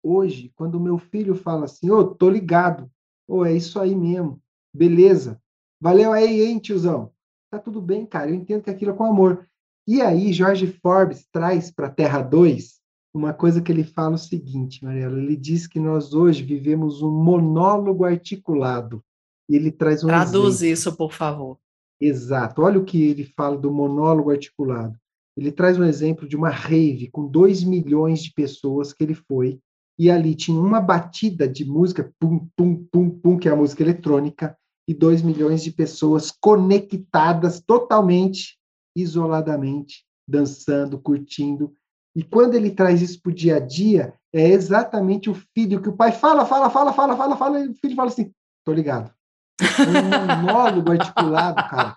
[0.04, 2.90] Hoje, quando meu filho fala assim, ô, oh, tô ligado,
[3.28, 4.42] ô, oh, é isso aí mesmo,
[4.74, 5.40] beleza,
[5.80, 7.12] valeu aí, hein, tiozão?
[7.52, 9.46] tá tudo bem, cara, eu entendo que aquilo é com amor.
[9.86, 12.81] E aí, Jorge Forbes traz para Terra 2
[13.14, 17.12] uma coisa que ele fala o seguinte, Mariela, ele diz que nós hoje vivemos um
[17.12, 19.04] monólogo articulado.
[19.50, 20.74] E ele traz um Traduz exemplo.
[20.74, 21.58] isso, por favor.
[22.00, 22.62] Exato.
[22.62, 24.98] Olha o que ele fala do monólogo articulado.
[25.36, 29.60] Ele traz um exemplo de uma rave com 2 milhões de pessoas que ele foi,
[30.00, 33.84] e ali tinha uma batida de música, pum, pum, pum, pum, que é a música
[33.84, 34.58] eletrônica,
[34.88, 38.58] e 2 milhões de pessoas conectadas totalmente,
[38.96, 41.74] isoladamente, dançando, curtindo.
[42.16, 45.90] E quando ele traz isso para o dia a dia, é exatamente o filho que
[45.90, 48.32] o pai fala, fala, fala, fala, fala, fala, e o filho fala assim:
[48.66, 49.14] tô ligado.
[49.62, 51.96] É um monólogo articulado, cara.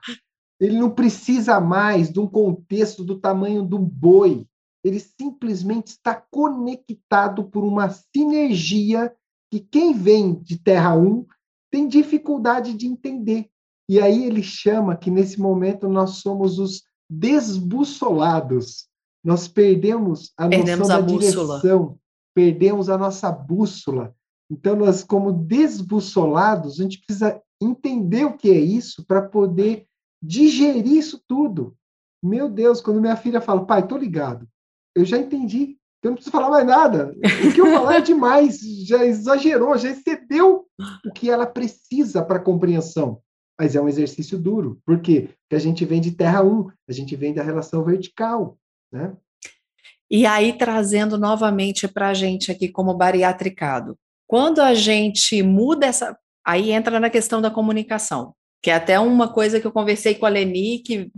[0.61, 4.47] Ele não precisa mais de um contexto do tamanho do boi.
[4.85, 9.13] Ele simplesmente está conectado por uma sinergia
[9.51, 11.27] que quem vem de Terra 1
[11.71, 13.49] tem dificuldade de entender.
[13.89, 18.89] E aí ele chama que nesse momento nós somos os desbussolados.
[19.25, 21.59] Nós perdemos a perdemos noção a da bússola.
[21.61, 21.99] direção,
[22.35, 24.15] perdemos a nossa bússola.
[24.51, 29.87] Então nós como desbussolados, a gente precisa entender o que é isso para poder
[30.23, 31.75] digerir isso tudo.
[32.23, 34.47] Meu Deus, quando minha filha fala, pai, tô ligado,
[34.95, 37.15] eu já entendi, eu não preciso falar mais nada.
[37.47, 40.67] O que eu falar é demais, já exagerou, já excedeu
[41.05, 43.21] o que ela precisa para compreensão.
[43.59, 44.81] Mas é um exercício duro.
[44.85, 45.31] Por quê?
[45.43, 48.59] Porque a gente vem de terra 1, a gente vem da relação vertical,
[48.95, 49.17] né?
[50.11, 56.17] E aí, trazendo novamente para a gente aqui como bariatricado, quando a gente muda essa.
[56.47, 60.27] Aí entra na questão da comunicação, que é até uma coisa que eu conversei com
[60.27, 61.11] a Leni, que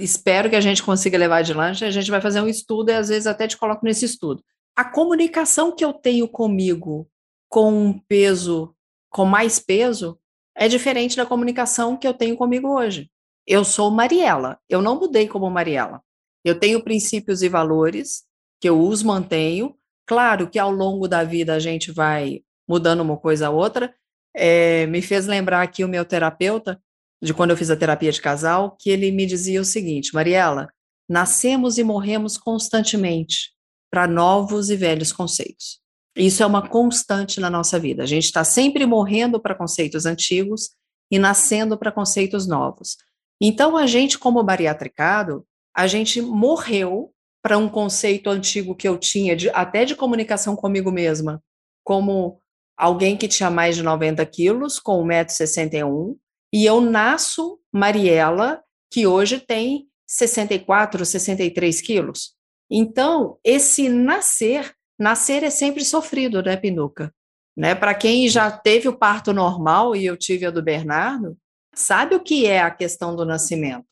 [0.00, 1.84] espero que a gente consiga levar adiante.
[1.84, 4.42] A gente vai fazer um estudo e às vezes até te coloco nesse estudo.
[4.76, 7.08] A comunicação que eu tenho comigo
[7.48, 8.74] com um peso,
[9.08, 10.18] com mais peso,
[10.56, 13.08] é diferente da comunicação que eu tenho comigo hoje.
[13.46, 16.02] Eu sou Mariela, eu não mudei como Mariela.
[16.44, 18.24] Eu tenho princípios e valores
[18.60, 19.74] que eu os mantenho.
[20.06, 23.94] Claro que ao longo da vida a gente vai mudando uma coisa a outra.
[24.34, 26.80] É, me fez lembrar aqui o meu terapeuta,
[27.22, 30.68] de quando eu fiz a terapia de casal, que ele me dizia o seguinte: Mariela,
[31.08, 33.52] nascemos e morremos constantemente
[33.90, 35.80] para novos e velhos conceitos.
[36.16, 38.02] Isso é uma constante na nossa vida.
[38.02, 40.70] A gente está sempre morrendo para conceitos antigos
[41.10, 42.96] e nascendo para conceitos novos.
[43.40, 47.12] Então, a gente, como bariatricado, a gente morreu
[47.42, 51.42] para um conceito antigo que eu tinha, de, até de comunicação comigo mesma,
[51.84, 52.40] como
[52.76, 56.16] alguém que tinha mais de 90 quilos, com 1,61m,
[56.52, 62.34] e eu nasço Mariela, que hoje tem 64, 63 quilos.
[62.70, 67.12] Então, esse nascer, nascer é sempre sofrido, né, Pinuca?
[67.56, 67.74] Né?
[67.74, 71.36] Para quem já teve o parto normal, e eu tive a do Bernardo,
[71.74, 73.84] sabe o que é a questão do nascimento.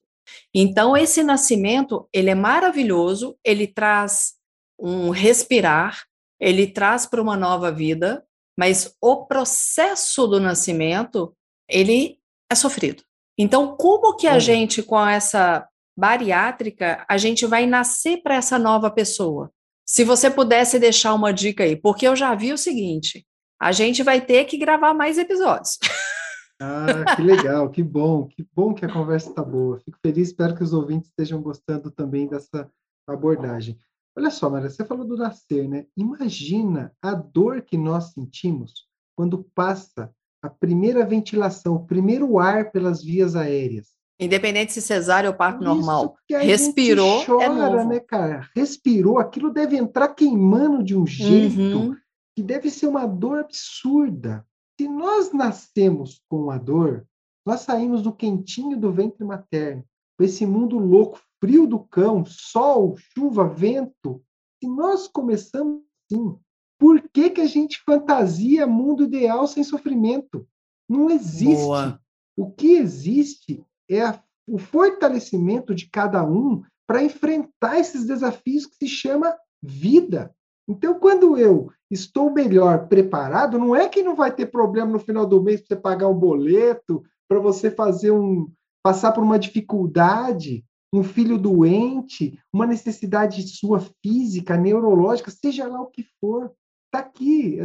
[0.55, 4.35] Então, esse nascimento, ele é maravilhoso, ele traz
[4.79, 6.05] um respirar,
[6.41, 8.25] ele traz para uma nova vida,
[8.59, 11.35] mas o processo do nascimento,
[11.69, 12.19] ele
[12.51, 13.03] é sofrido.
[13.39, 15.67] Então, como que a gente, com essa
[15.97, 19.51] bariátrica, a gente vai nascer para essa nova pessoa?
[19.87, 23.27] Se você pudesse deixar uma dica aí, porque eu já vi o seguinte:
[23.61, 25.79] a gente vai ter que gravar mais episódios.
[26.63, 29.81] Ah, que legal, que bom, que bom que a conversa está boa.
[29.81, 32.71] Fico feliz, espero que os ouvintes estejam gostando também dessa
[33.07, 33.77] abordagem.
[34.17, 35.87] Olha só, Maria, você falou do nascer, né?
[35.97, 38.87] Imagina a dor que nós sentimos
[39.17, 43.89] quando passa a primeira ventilação, o primeiro ar pelas vias aéreas.
[44.21, 46.17] Independente se cesárea ou parto normal.
[46.31, 47.89] Respirou, é chora, é novo.
[47.89, 48.49] né, cara?
[48.55, 51.97] Respirou, aquilo deve entrar queimando de um jeito uhum.
[52.37, 54.47] que deve ser uma dor absurda.
[54.81, 57.07] Se nós nascemos com a dor,
[57.47, 59.85] nós saímos do quentinho do ventre materno,
[60.17, 64.23] com esse mundo louco, frio do cão, sol, chuva, vento.
[64.63, 66.37] Se nós começamos assim,
[66.79, 70.47] por que, que a gente fantasia mundo ideal sem sofrimento?
[70.89, 71.65] Não existe.
[71.65, 72.01] Boa.
[72.37, 78.77] O que existe é a, o fortalecimento de cada um para enfrentar esses desafios que
[78.77, 80.35] se chama vida.
[80.73, 85.27] Então, quando eu estou melhor preparado, não é que não vai ter problema no final
[85.27, 88.51] do mês para você pagar um boleto, para você fazer um
[88.83, 95.87] passar por uma dificuldade, um filho doente, uma necessidade sua física, neurológica, seja lá o
[95.87, 96.51] que for
[96.87, 97.59] está aqui.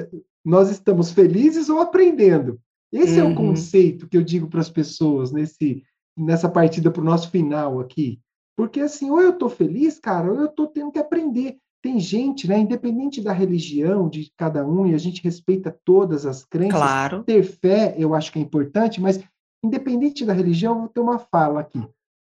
[0.46, 2.60] Nós estamos felizes ou aprendendo.
[2.92, 3.20] Esse uhum.
[3.20, 3.36] é o uhum.
[3.36, 5.84] conceito que eu digo para as pessoas nesse,
[6.18, 8.20] nessa partida para o nosso final aqui.
[8.56, 11.58] Porque assim, ou eu estou feliz, cara, ou eu estou tendo que aprender.
[11.88, 16.44] Tem gente, né, independente da religião de cada um, e a gente respeita todas as
[16.44, 16.78] crenças.
[16.78, 17.24] Claro.
[17.24, 19.24] Ter fé, eu acho que é importante, mas
[19.64, 21.82] independente da religião, eu vou ter uma fala aqui.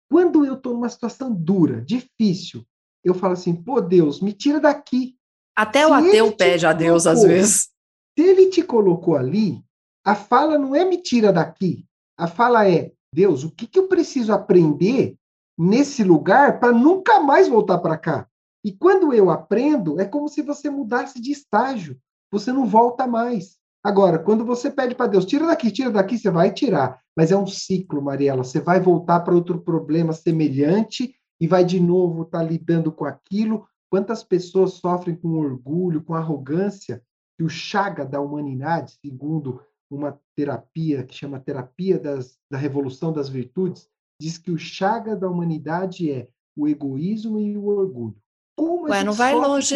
[0.10, 2.64] Quando eu estou numa situação dura, difícil,
[3.04, 5.18] eu falo assim, pô, Deus, me tira daqui.
[5.58, 7.70] Até o ateu pede a Deus colocou, às vezes.
[8.18, 9.62] Se ele te colocou ali,
[10.06, 11.86] a fala não é me tira daqui.
[12.18, 15.18] A fala é, Deus, o que, que eu preciso aprender
[15.58, 18.26] nesse lugar para nunca mais voltar para cá?
[18.64, 21.98] E quando eu aprendo, é como se você mudasse de estágio.
[22.32, 23.58] Você não volta mais.
[23.84, 27.00] Agora, quando você pede para Deus, tira daqui, tira daqui, você vai tirar.
[27.16, 28.44] Mas é um ciclo, Mariela.
[28.44, 33.06] Você vai voltar para outro problema semelhante e vai de novo estar tá lidando com
[33.06, 37.04] aquilo, Quantas pessoas sofrem com orgulho, com arrogância,
[37.36, 43.28] que o chaga da humanidade, segundo uma terapia que chama terapia das, da revolução das
[43.28, 43.90] virtudes,
[44.22, 48.16] diz que o chaga da humanidade é o egoísmo e o orgulho.
[48.60, 49.76] Como Ué, não vai longe.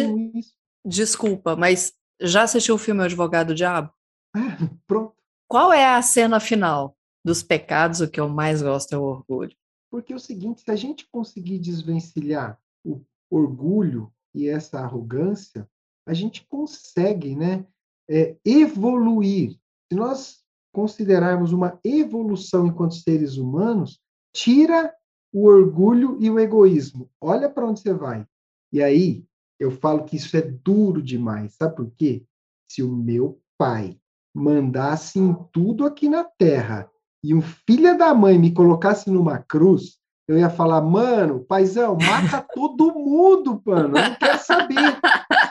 [0.84, 3.90] Desculpa, mas já assistiu o filme O Advogado Diabo?
[4.36, 4.40] É,
[4.86, 5.14] pronto.
[5.48, 8.00] Qual é a cena final dos pecados?
[8.00, 9.56] O que eu mais gosto é o orgulho.
[9.90, 15.68] Porque é o seguinte, se a gente conseguir desvencilhar o orgulho e essa arrogância,
[16.06, 17.64] a gente consegue né,
[18.10, 19.52] é, evoluir.
[19.90, 20.42] Se nós
[20.74, 24.00] considerarmos uma evolução enquanto seres humanos,
[24.34, 24.92] tira
[25.32, 27.08] o orgulho e o egoísmo.
[27.20, 28.26] Olha para onde você vai.
[28.74, 29.24] E aí,
[29.60, 31.54] eu falo que isso é duro demais.
[31.54, 32.24] Sabe por quê?
[32.68, 33.96] Se o meu pai
[34.34, 36.90] mandasse em tudo aqui na terra
[37.22, 39.96] e um filho da mãe me colocasse numa cruz,
[40.26, 44.98] eu ia falar, mano, paizão, mata todo mundo, mano, eu não quero saber.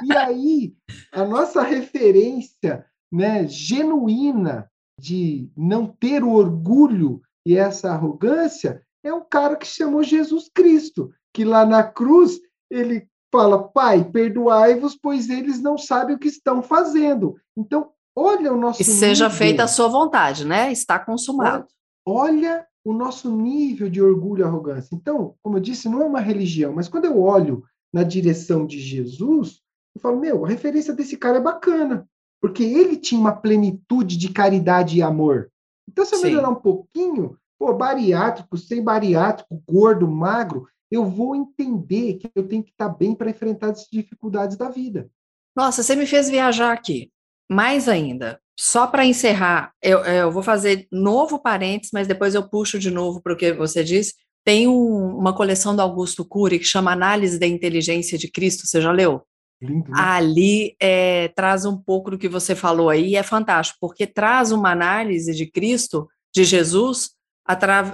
[0.04, 0.76] E aí,
[1.14, 4.70] a nossa referência né, genuína
[5.00, 11.10] de não ter o orgulho e essa arrogância é um cara que chamou Jesus Cristo,
[11.34, 13.08] que lá na cruz ele
[13.38, 17.36] fala: Pai, perdoai-vos, pois eles não sabem o que estão fazendo.
[17.58, 18.82] Então, olha o nosso.
[18.82, 19.38] E seja nível.
[19.38, 20.72] feita a sua vontade, né?
[20.72, 21.66] Está consumado.
[22.06, 24.96] Olha o nosso nível de orgulho e arrogância.
[24.96, 27.64] Então, como eu disse, não é uma religião, mas quando eu olho
[27.94, 29.60] na direção de Jesus,
[29.96, 32.08] eu falo: Meu, a referência desse cara é bacana
[32.44, 35.50] porque ele tinha uma plenitude de caridade e amor.
[35.90, 36.26] Então, se eu Sim.
[36.26, 42.64] melhorar um pouquinho, pô, bariátrico, sem bariátrico, gordo, magro, eu vou entender que eu tenho
[42.64, 45.10] que estar bem para enfrentar as dificuldades da vida.
[45.56, 47.12] Nossa, você me fez viajar aqui.
[47.50, 52.78] Mais ainda, só para encerrar, eu, eu, vou fazer novo parênteses, mas depois eu puxo
[52.80, 54.14] de novo para o que você disse.
[54.46, 58.82] Tem um, uma coleção do Augusto Cury que chama Análise da Inteligência de Cristo, você
[58.82, 59.22] já leu?
[59.62, 59.98] Lindo, né?
[59.98, 64.72] Ali é, traz um pouco do que você falou aí, é fantástico, porque traz uma
[64.72, 67.12] análise de Cristo, de Jesus,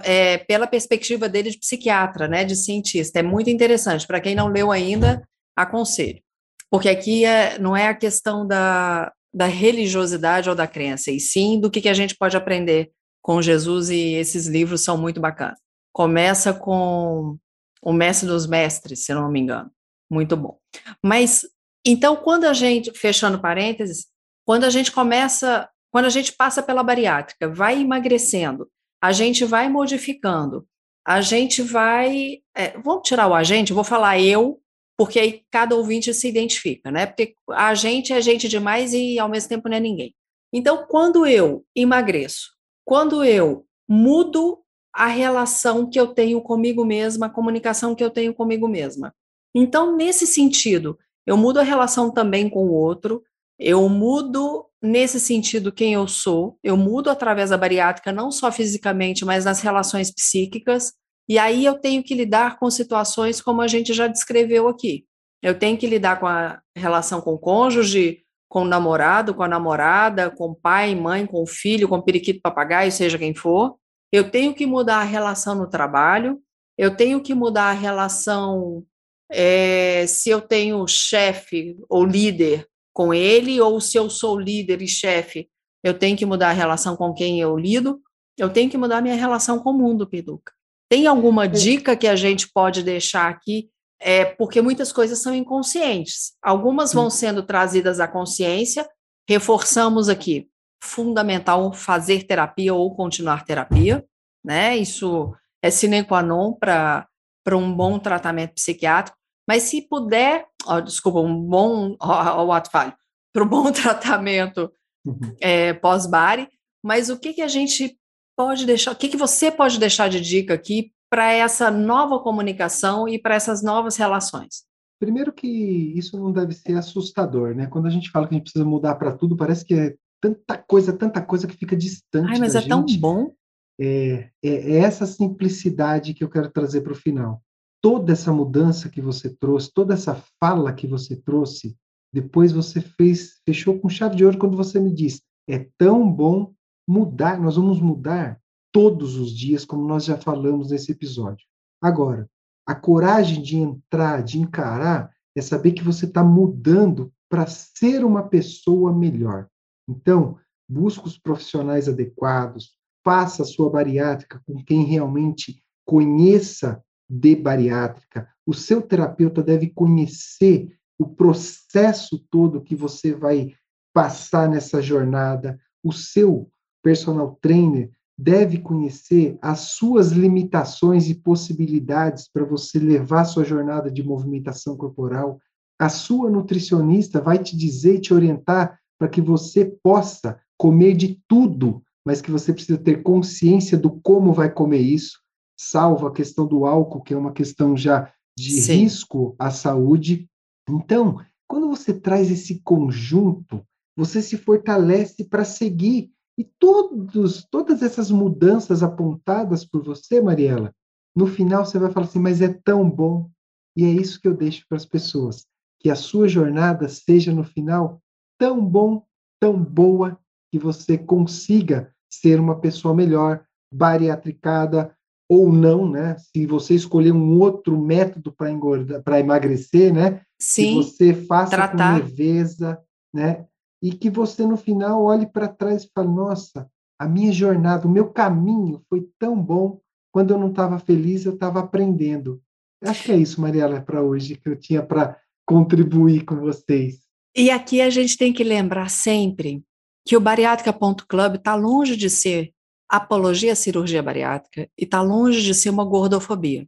[0.04, 3.20] é, pela perspectiva dele de psiquiatra, né, de cientista.
[3.20, 4.06] É muito interessante.
[4.06, 6.22] Para quem não leu ainda, aconselho.
[6.70, 11.60] Porque aqui é, não é a questão da, da religiosidade ou da crença, e sim
[11.60, 12.92] do que, que a gente pode aprender
[13.22, 15.60] com Jesus, e esses livros são muito bacanas.
[15.92, 17.38] Começa com
[17.82, 19.70] o Mestre dos Mestres, se não me engano.
[20.10, 20.58] Muito bom.
[21.04, 21.42] Mas
[21.86, 24.08] então, quando a gente, fechando parênteses,
[24.46, 28.70] quando a gente começa, quando a gente passa pela bariátrica, vai emagrecendo,
[29.02, 30.68] a gente vai modificando,
[31.06, 32.40] a gente vai.
[32.56, 34.62] É, vamos tirar o agente, vou falar eu,
[34.98, 37.06] porque aí cada ouvinte se identifica, né?
[37.06, 40.14] Porque a gente é gente demais e ao mesmo tempo não é ninguém.
[40.52, 42.52] Então, quando eu emagreço,
[42.84, 44.60] quando eu mudo
[44.94, 49.14] a relação que eu tenho comigo mesma, a comunicação que eu tenho comigo mesma.
[49.56, 53.24] Então, nesse sentido, eu mudo a relação também com o outro,
[53.60, 59.26] eu mudo nesse sentido quem eu sou, eu mudo através da bariátrica, não só fisicamente,
[59.26, 60.94] mas nas relações psíquicas,
[61.28, 65.06] e aí eu tenho que lidar com situações como a gente já descreveu aqui.
[65.44, 69.48] Eu tenho que lidar com a relação com o cônjuge, com o namorado, com a
[69.48, 73.76] namorada, com o pai, mãe, com o filho, com o periquito papagaio, seja quem for.
[74.12, 76.42] Eu tenho que mudar a relação no trabalho,
[76.78, 78.84] eu tenho que mudar a relação
[79.30, 82.69] é, se eu tenho chefe ou líder
[83.00, 85.50] com ele, ou se eu sou líder e chefe,
[85.82, 88.02] eu tenho que mudar a relação com quem eu lido,
[88.38, 90.52] eu tenho que mudar a minha relação com o mundo, Piduca.
[90.92, 93.70] Tem alguma dica que a gente pode deixar aqui?
[94.02, 96.34] É, porque muitas coisas são inconscientes.
[96.44, 98.86] Algumas vão sendo trazidas à consciência,
[99.30, 100.50] reforçamos aqui,
[100.84, 104.06] fundamental fazer terapia ou continuar terapia,
[104.44, 104.76] né?
[104.76, 105.34] Isso
[105.64, 107.08] é sine qua non para
[107.54, 109.18] um bom tratamento psiquiátrico.
[109.48, 112.94] Mas se puder, ó, desculpa, um bom, ó, o ato falho,
[113.34, 114.72] para um bom tratamento
[115.06, 115.20] uhum.
[115.40, 116.48] é, pós-bari,
[116.84, 117.98] mas o que, que a gente
[118.38, 123.08] pode deixar, o que, que você pode deixar de dica aqui para essa nova comunicação
[123.08, 124.64] e para essas novas relações?
[125.00, 127.68] Primeiro que isso não deve ser assustador, né?
[127.68, 130.58] Quando a gente fala que a gente precisa mudar para tudo, parece que é tanta
[130.58, 132.34] coisa, tanta coisa que fica distante.
[132.34, 132.70] Ai, mas é gente.
[132.70, 133.34] tão bom.
[133.80, 137.42] É, é, é essa simplicidade que eu quero trazer para o final
[137.82, 141.78] toda essa mudança que você trouxe, toda essa fala que você trouxe,
[142.14, 146.54] depois você fez, fechou com chave de ouro quando você me disse: é tão bom
[146.88, 148.40] mudar, nós vamos mudar
[148.72, 151.46] todos os dias, como nós já falamos nesse episódio.
[151.82, 152.30] Agora,
[152.68, 158.24] a coragem de entrar, de encarar, é saber que você está mudando para ser uma
[158.28, 159.48] pessoa melhor.
[159.88, 162.74] Então, busque os profissionais adequados,
[163.04, 168.28] faça a sua bariátrica com quem realmente conheça de bariátrica.
[168.46, 173.54] O seu terapeuta deve conhecer o processo todo que você vai
[173.94, 175.60] passar nessa jornada.
[175.84, 176.52] O seu
[176.84, 184.04] personal trainer deve conhecer as suas limitações e possibilidades para você levar sua jornada de
[184.04, 185.40] movimentação corporal.
[185.80, 191.82] A sua nutricionista vai te dizer, te orientar para que você possa comer de tudo,
[192.06, 195.20] mas que você precisa ter consciência do como vai comer isso
[195.62, 198.84] salvo a questão do álcool, que é uma questão já de Sim.
[198.84, 200.30] risco à saúde.
[200.70, 203.62] Então, quando você traz esse conjunto,
[203.98, 210.74] você se fortalece para seguir E todos, todas essas mudanças apontadas por você, Mariela,
[211.14, 213.30] no final você vai falar assim, mas é tão bom.
[213.76, 215.46] E é isso que eu deixo para as pessoas,
[215.82, 218.02] que a sua jornada seja no final
[218.40, 219.04] tão bom,
[219.38, 220.18] tão boa,
[220.50, 224.96] que você consiga ser uma pessoa melhor, bariatricada
[225.30, 226.18] ou não, né?
[226.18, 230.22] Se você escolher um outro método para engordar, para emagrecer, né?
[230.42, 230.70] Sim.
[230.70, 232.00] Que você faça tratar.
[232.00, 232.80] com leveza,
[233.14, 233.46] né?
[233.82, 236.68] E que você no final olhe para trás e fale: "Nossa,
[237.00, 239.80] a minha jornada, o meu caminho foi tão bom.
[240.12, 242.42] Quando eu não estava feliz, eu estava aprendendo".
[242.84, 247.02] Acho que é isso, Mariela, para hoje que eu tinha para contribuir com vocês.
[247.36, 249.64] E aqui a gente tem que lembrar sempre
[250.06, 252.52] que o Bariátrica.club está longe de ser
[252.90, 256.68] apologia à cirurgia bariátrica e está longe de ser uma gordofobia.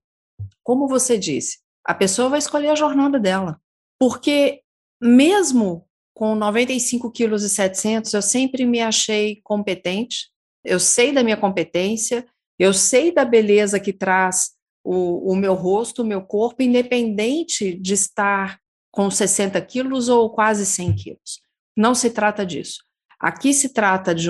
[0.63, 3.59] Como você disse, a pessoa vai escolher a jornada dela.
[3.99, 4.61] Porque
[5.01, 10.30] mesmo com 95 quilos e 700, eu sempre me achei competente,
[10.63, 12.26] eu sei da minha competência,
[12.59, 14.51] eu sei da beleza que traz
[14.84, 18.59] o, o meu rosto, o meu corpo, independente de estar
[18.91, 21.41] com 60 quilos ou quase 100 quilos.
[21.76, 22.84] Não se trata disso.
[23.19, 24.30] Aqui se trata de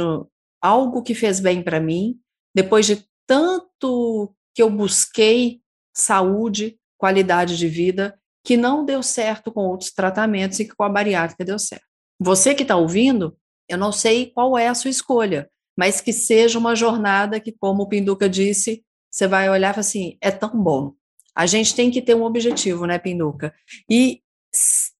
[0.62, 2.20] algo que fez bem para mim,
[2.54, 5.62] depois de tanto que eu busquei
[5.96, 10.90] saúde, qualidade de vida, que não deu certo com outros tratamentos e que com a
[10.90, 11.86] bariátrica deu certo.
[12.20, 13.38] Você que está ouvindo,
[13.68, 17.84] eu não sei qual é a sua escolha, mas que seja uma jornada que, como
[17.84, 20.94] o Pinduca disse, você vai olhar e falar assim, é tão bom.
[21.36, 23.54] A gente tem que ter um objetivo, né, Pinduca?
[23.90, 24.22] E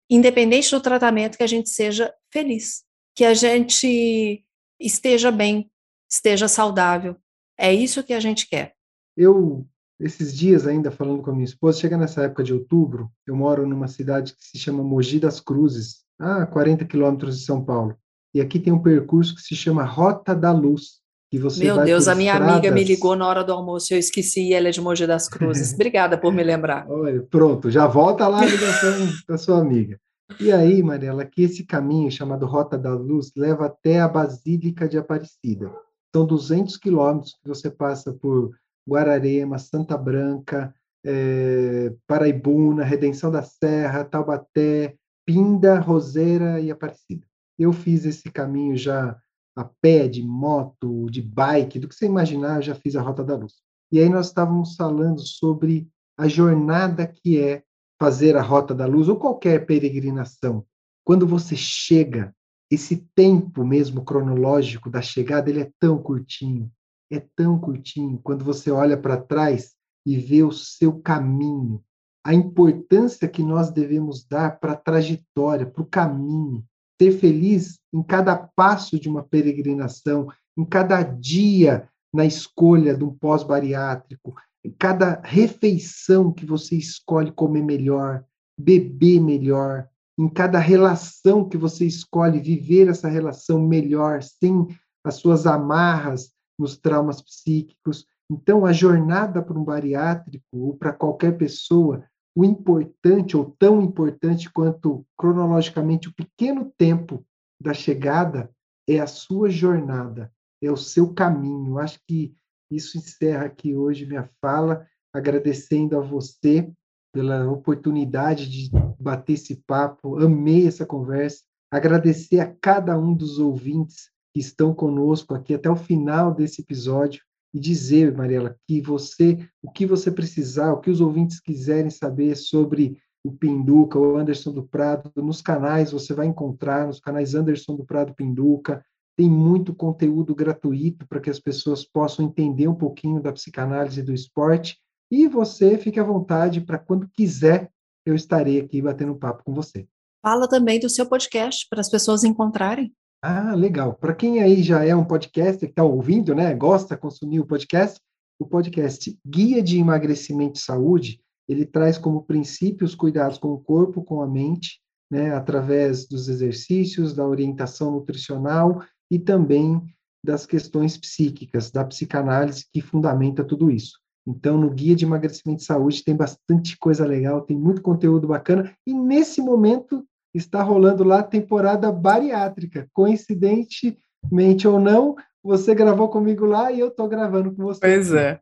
[0.08, 2.84] independente do tratamento, que a gente seja feliz,
[3.14, 4.44] que a gente
[4.86, 5.70] esteja bem,
[6.10, 7.16] esteja saudável.
[7.58, 8.74] É isso que a gente quer.
[9.16, 9.66] Eu,
[10.00, 13.66] esses dias ainda falando com a minha esposa, chega nessa época de outubro, eu moro
[13.66, 17.96] numa cidade que se chama Mogi das Cruzes, a 40 quilômetros de São Paulo.
[18.34, 22.08] E aqui tem um percurso que se chama Rota da Luz, que você Meu Deus,
[22.08, 22.56] a minha estradas...
[22.56, 25.28] amiga me ligou na hora do almoço, eu esqueci, e ela é de Mogi das
[25.28, 25.72] Cruzes.
[25.74, 26.86] Obrigada por me lembrar.
[26.90, 29.98] Olha, pronto, já volta lá a ligação da sua amiga.
[30.40, 34.98] E aí, Mariela, que esse caminho chamado Rota da Luz leva até a Basílica de
[34.98, 35.70] Aparecida.
[36.14, 38.54] São 200 quilômetros que você passa por
[38.88, 44.96] Guararema, Santa Branca, é, Paraibuna, Redenção da Serra, Taubaté,
[45.26, 47.26] Pinda, Roseira e Aparecida.
[47.58, 49.16] Eu fiz esse caminho já
[49.54, 53.22] a pé, de moto, de bike, do que você imaginar, eu já fiz a Rota
[53.22, 53.54] da Luz.
[53.90, 57.62] E aí nós estávamos falando sobre a jornada que é
[58.02, 60.66] fazer a Rota da Luz ou qualquer peregrinação.
[61.04, 62.34] Quando você chega,
[62.68, 66.68] esse tempo mesmo cronológico da chegada, ele é tão curtinho,
[67.12, 68.18] é tão curtinho.
[68.20, 69.74] Quando você olha para trás
[70.04, 71.80] e vê o seu caminho,
[72.26, 76.64] a importância que nós devemos dar para a trajetória, para o caminho,
[77.00, 80.26] ser feliz em cada passo de uma peregrinação,
[80.58, 84.34] em cada dia na escolha de um pós-bariátrico,
[84.70, 88.24] cada refeição que você escolhe comer melhor,
[88.58, 89.88] beber melhor,
[90.18, 94.66] em cada relação que você escolhe viver essa relação melhor, sem
[95.04, 98.06] as suas amarras nos traumas psíquicos.
[98.30, 102.04] Então, a jornada para um bariátrico ou para qualquer pessoa
[102.34, 107.24] o importante, ou tão importante quanto cronologicamente o pequeno tempo
[107.60, 108.50] da chegada,
[108.88, 110.32] é a sua jornada,
[110.62, 111.78] é o seu caminho.
[111.78, 112.34] Acho que
[112.76, 116.72] isso encerra aqui hoje minha fala, agradecendo a você
[117.12, 120.18] pela oportunidade de bater esse papo.
[120.18, 121.42] Amei essa conversa.
[121.70, 127.22] Agradecer a cada um dos ouvintes que estão conosco aqui até o final desse episódio
[127.54, 132.34] e dizer, Mariela, que você, o que você precisar, o que os ouvintes quiserem saber
[132.34, 137.76] sobre o Pinduca, o Anderson do Prado, nos canais você vai encontrar, nos canais Anderson
[137.76, 138.84] do Prado Pinduca,
[139.16, 144.12] tem muito conteúdo gratuito para que as pessoas possam entender um pouquinho da psicanálise do
[144.12, 144.78] esporte,
[145.10, 147.70] e você fique à vontade para quando quiser,
[148.06, 149.86] eu estarei aqui batendo um papo com você.
[150.22, 152.92] Fala também do seu podcast para as pessoas encontrarem.
[153.22, 153.94] Ah, legal.
[153.94, 157.46] Para quem aí já é um podcaster que está ouvindo, né, gosta de consumir o
[157.46, 158.00] podcast,
[158.38, 163.60] o podcast Guia de Emagrecimento e Saúde, ele traz como princípio os cuidados com o
[163.60, 168.82] corpo, com a mente, né, através dos exercícios, da orientação nutricional
[169.12, 169.78] e também
[170.24, 173.98] das questões psíquicas, da psicanálise que fundamenta tudo isso.
[174.26, 178.72] Então, no Guia de Emagrecimento e Saúde tem bastante coisa legal, tem muito conteúdo bacana,
[178.86, 180.02] e nesse momento
[180.32, 182.88] está rolando lá a temporada bariátrica.
[182.94, 187.80] Coincidentemente ou não, você gravou comigo lá e eu estou gravando com você.
[187.80, 188.40] Pois é.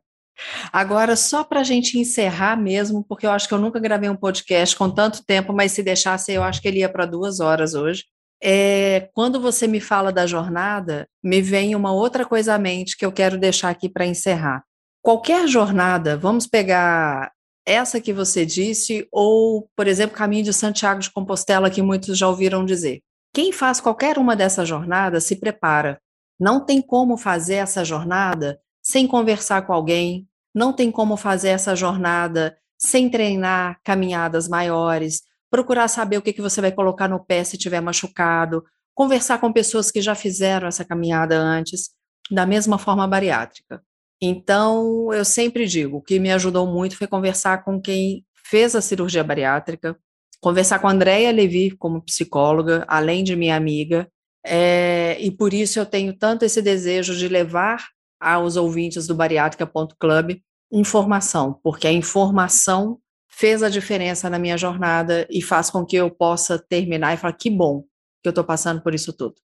[0.71, 4.15] Agora, só para a gente encerrar mesmo, porque eu acho que eu nunca gravei um
[4.15, 7.73] podcast com tanto tempo, mas se deixasse, eu acho que ele ia para duas horas
[7.73, 8.05] hoje.
[8.43, 13.05] É, quando você me fala da jornada, me vem uma outra coisa à mente que
[13.05, 14.63] eu quero deixar aqui para encerrar.
[15.01, 17.31] Qualquer jornada, vamos pegar
[17.65, 22.27] essa que você disse, ou, por exemplo, Caminho de Santiago de Compostela, que muitos já
[22.27, 23.01] ouviram dizer.
[23.33, 25.99] Quem faz qualquer uma dessas jornadas se prepara.
[26.39, 31.75] Não tem como fazer essa jornada sem conversar com alguém, não tem como fazer essa
[31.75, 35.21] jornada sem treinar caminhadas maiores,
[35.51, 38.63] procurar saber o que, que você vai colocar no pé se tiver machucado,
[38.95, 41.91] conversar com pessoas que já fizeram essa caminhada antes,
[42.31, 43.83] da mesma forma bariátrica.
[44.21, 48.81] Então, eu sempre digo, o que me ajudou muito foi conversar com quem fez a
[48.81, 49.97] cirurgia bariátrica,
[50.39, 54.07] conversar com a Andrea Levi como psicóloga, além de minha amiga,
[54.45, 57.89] é, e por isso eu tenho tanto esse desejo de levar
[58.19, 60.39] aos ouvintes do bariátrica.club
[60.71, 62.97] informação, porque a informação
[63.31, 67.33] fez a diferença na minha jornada e faz com que eu possa terminar e falar
[67.33, 67.83] que bom
[68.21, 69.35] que eu estou passando por isso tudo.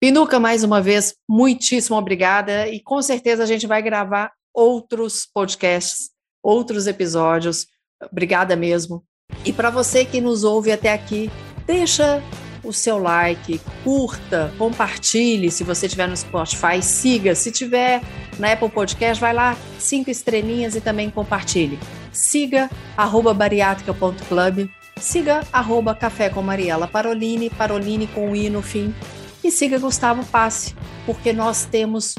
[0.00, 6.10] Pinuca, mais uma vez, muitíssimo obrigada e com certeza a gente vai gravar outros podcasts,
[6.42, 7.66] outros episódios.
[8.10, 9.04] Obrigada mesmo.
[9.44, 11.30] E para você que nos ouve até aqui,
[11.66, 12.22] deixa
[12.62, 17.34] o seu like, curta, compartilhe se você estiver no Spotify, siga.
[17.34, 18.00] Se tiver
[18.38, 21.78] na Apple Podcast, vai lá, cinco estrelinhas e também compartilhe.
[22.16, 28.94] Siga arroba bariátrica.club, siga arroba café com Mariela Parolini, Parolini com I no fim
[29.44, 32.14] e siga Gustavo Passe, porque nós temos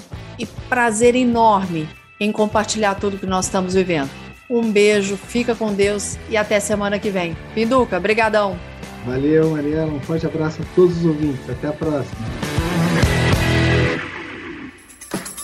[0.69, 1.89] prazer enorme
[2.19, 4.09] em compartilhar tudo que nós estamos vivendo.
[4.47, 7.35] Um beijo, fica com Deus e até semana que vem.
[7.55, 8.55] Pinduca, brigadão.
[9.03, 9.91] Valeu, Mariela.
[9.91, 11.49] Um forte abraço a todos os ouvintes.
[11.49, 12.21] Até a próxima.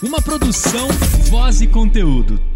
[0.01, 0.87] Uma produção,
[1.31, 2.52] voz e conteúdo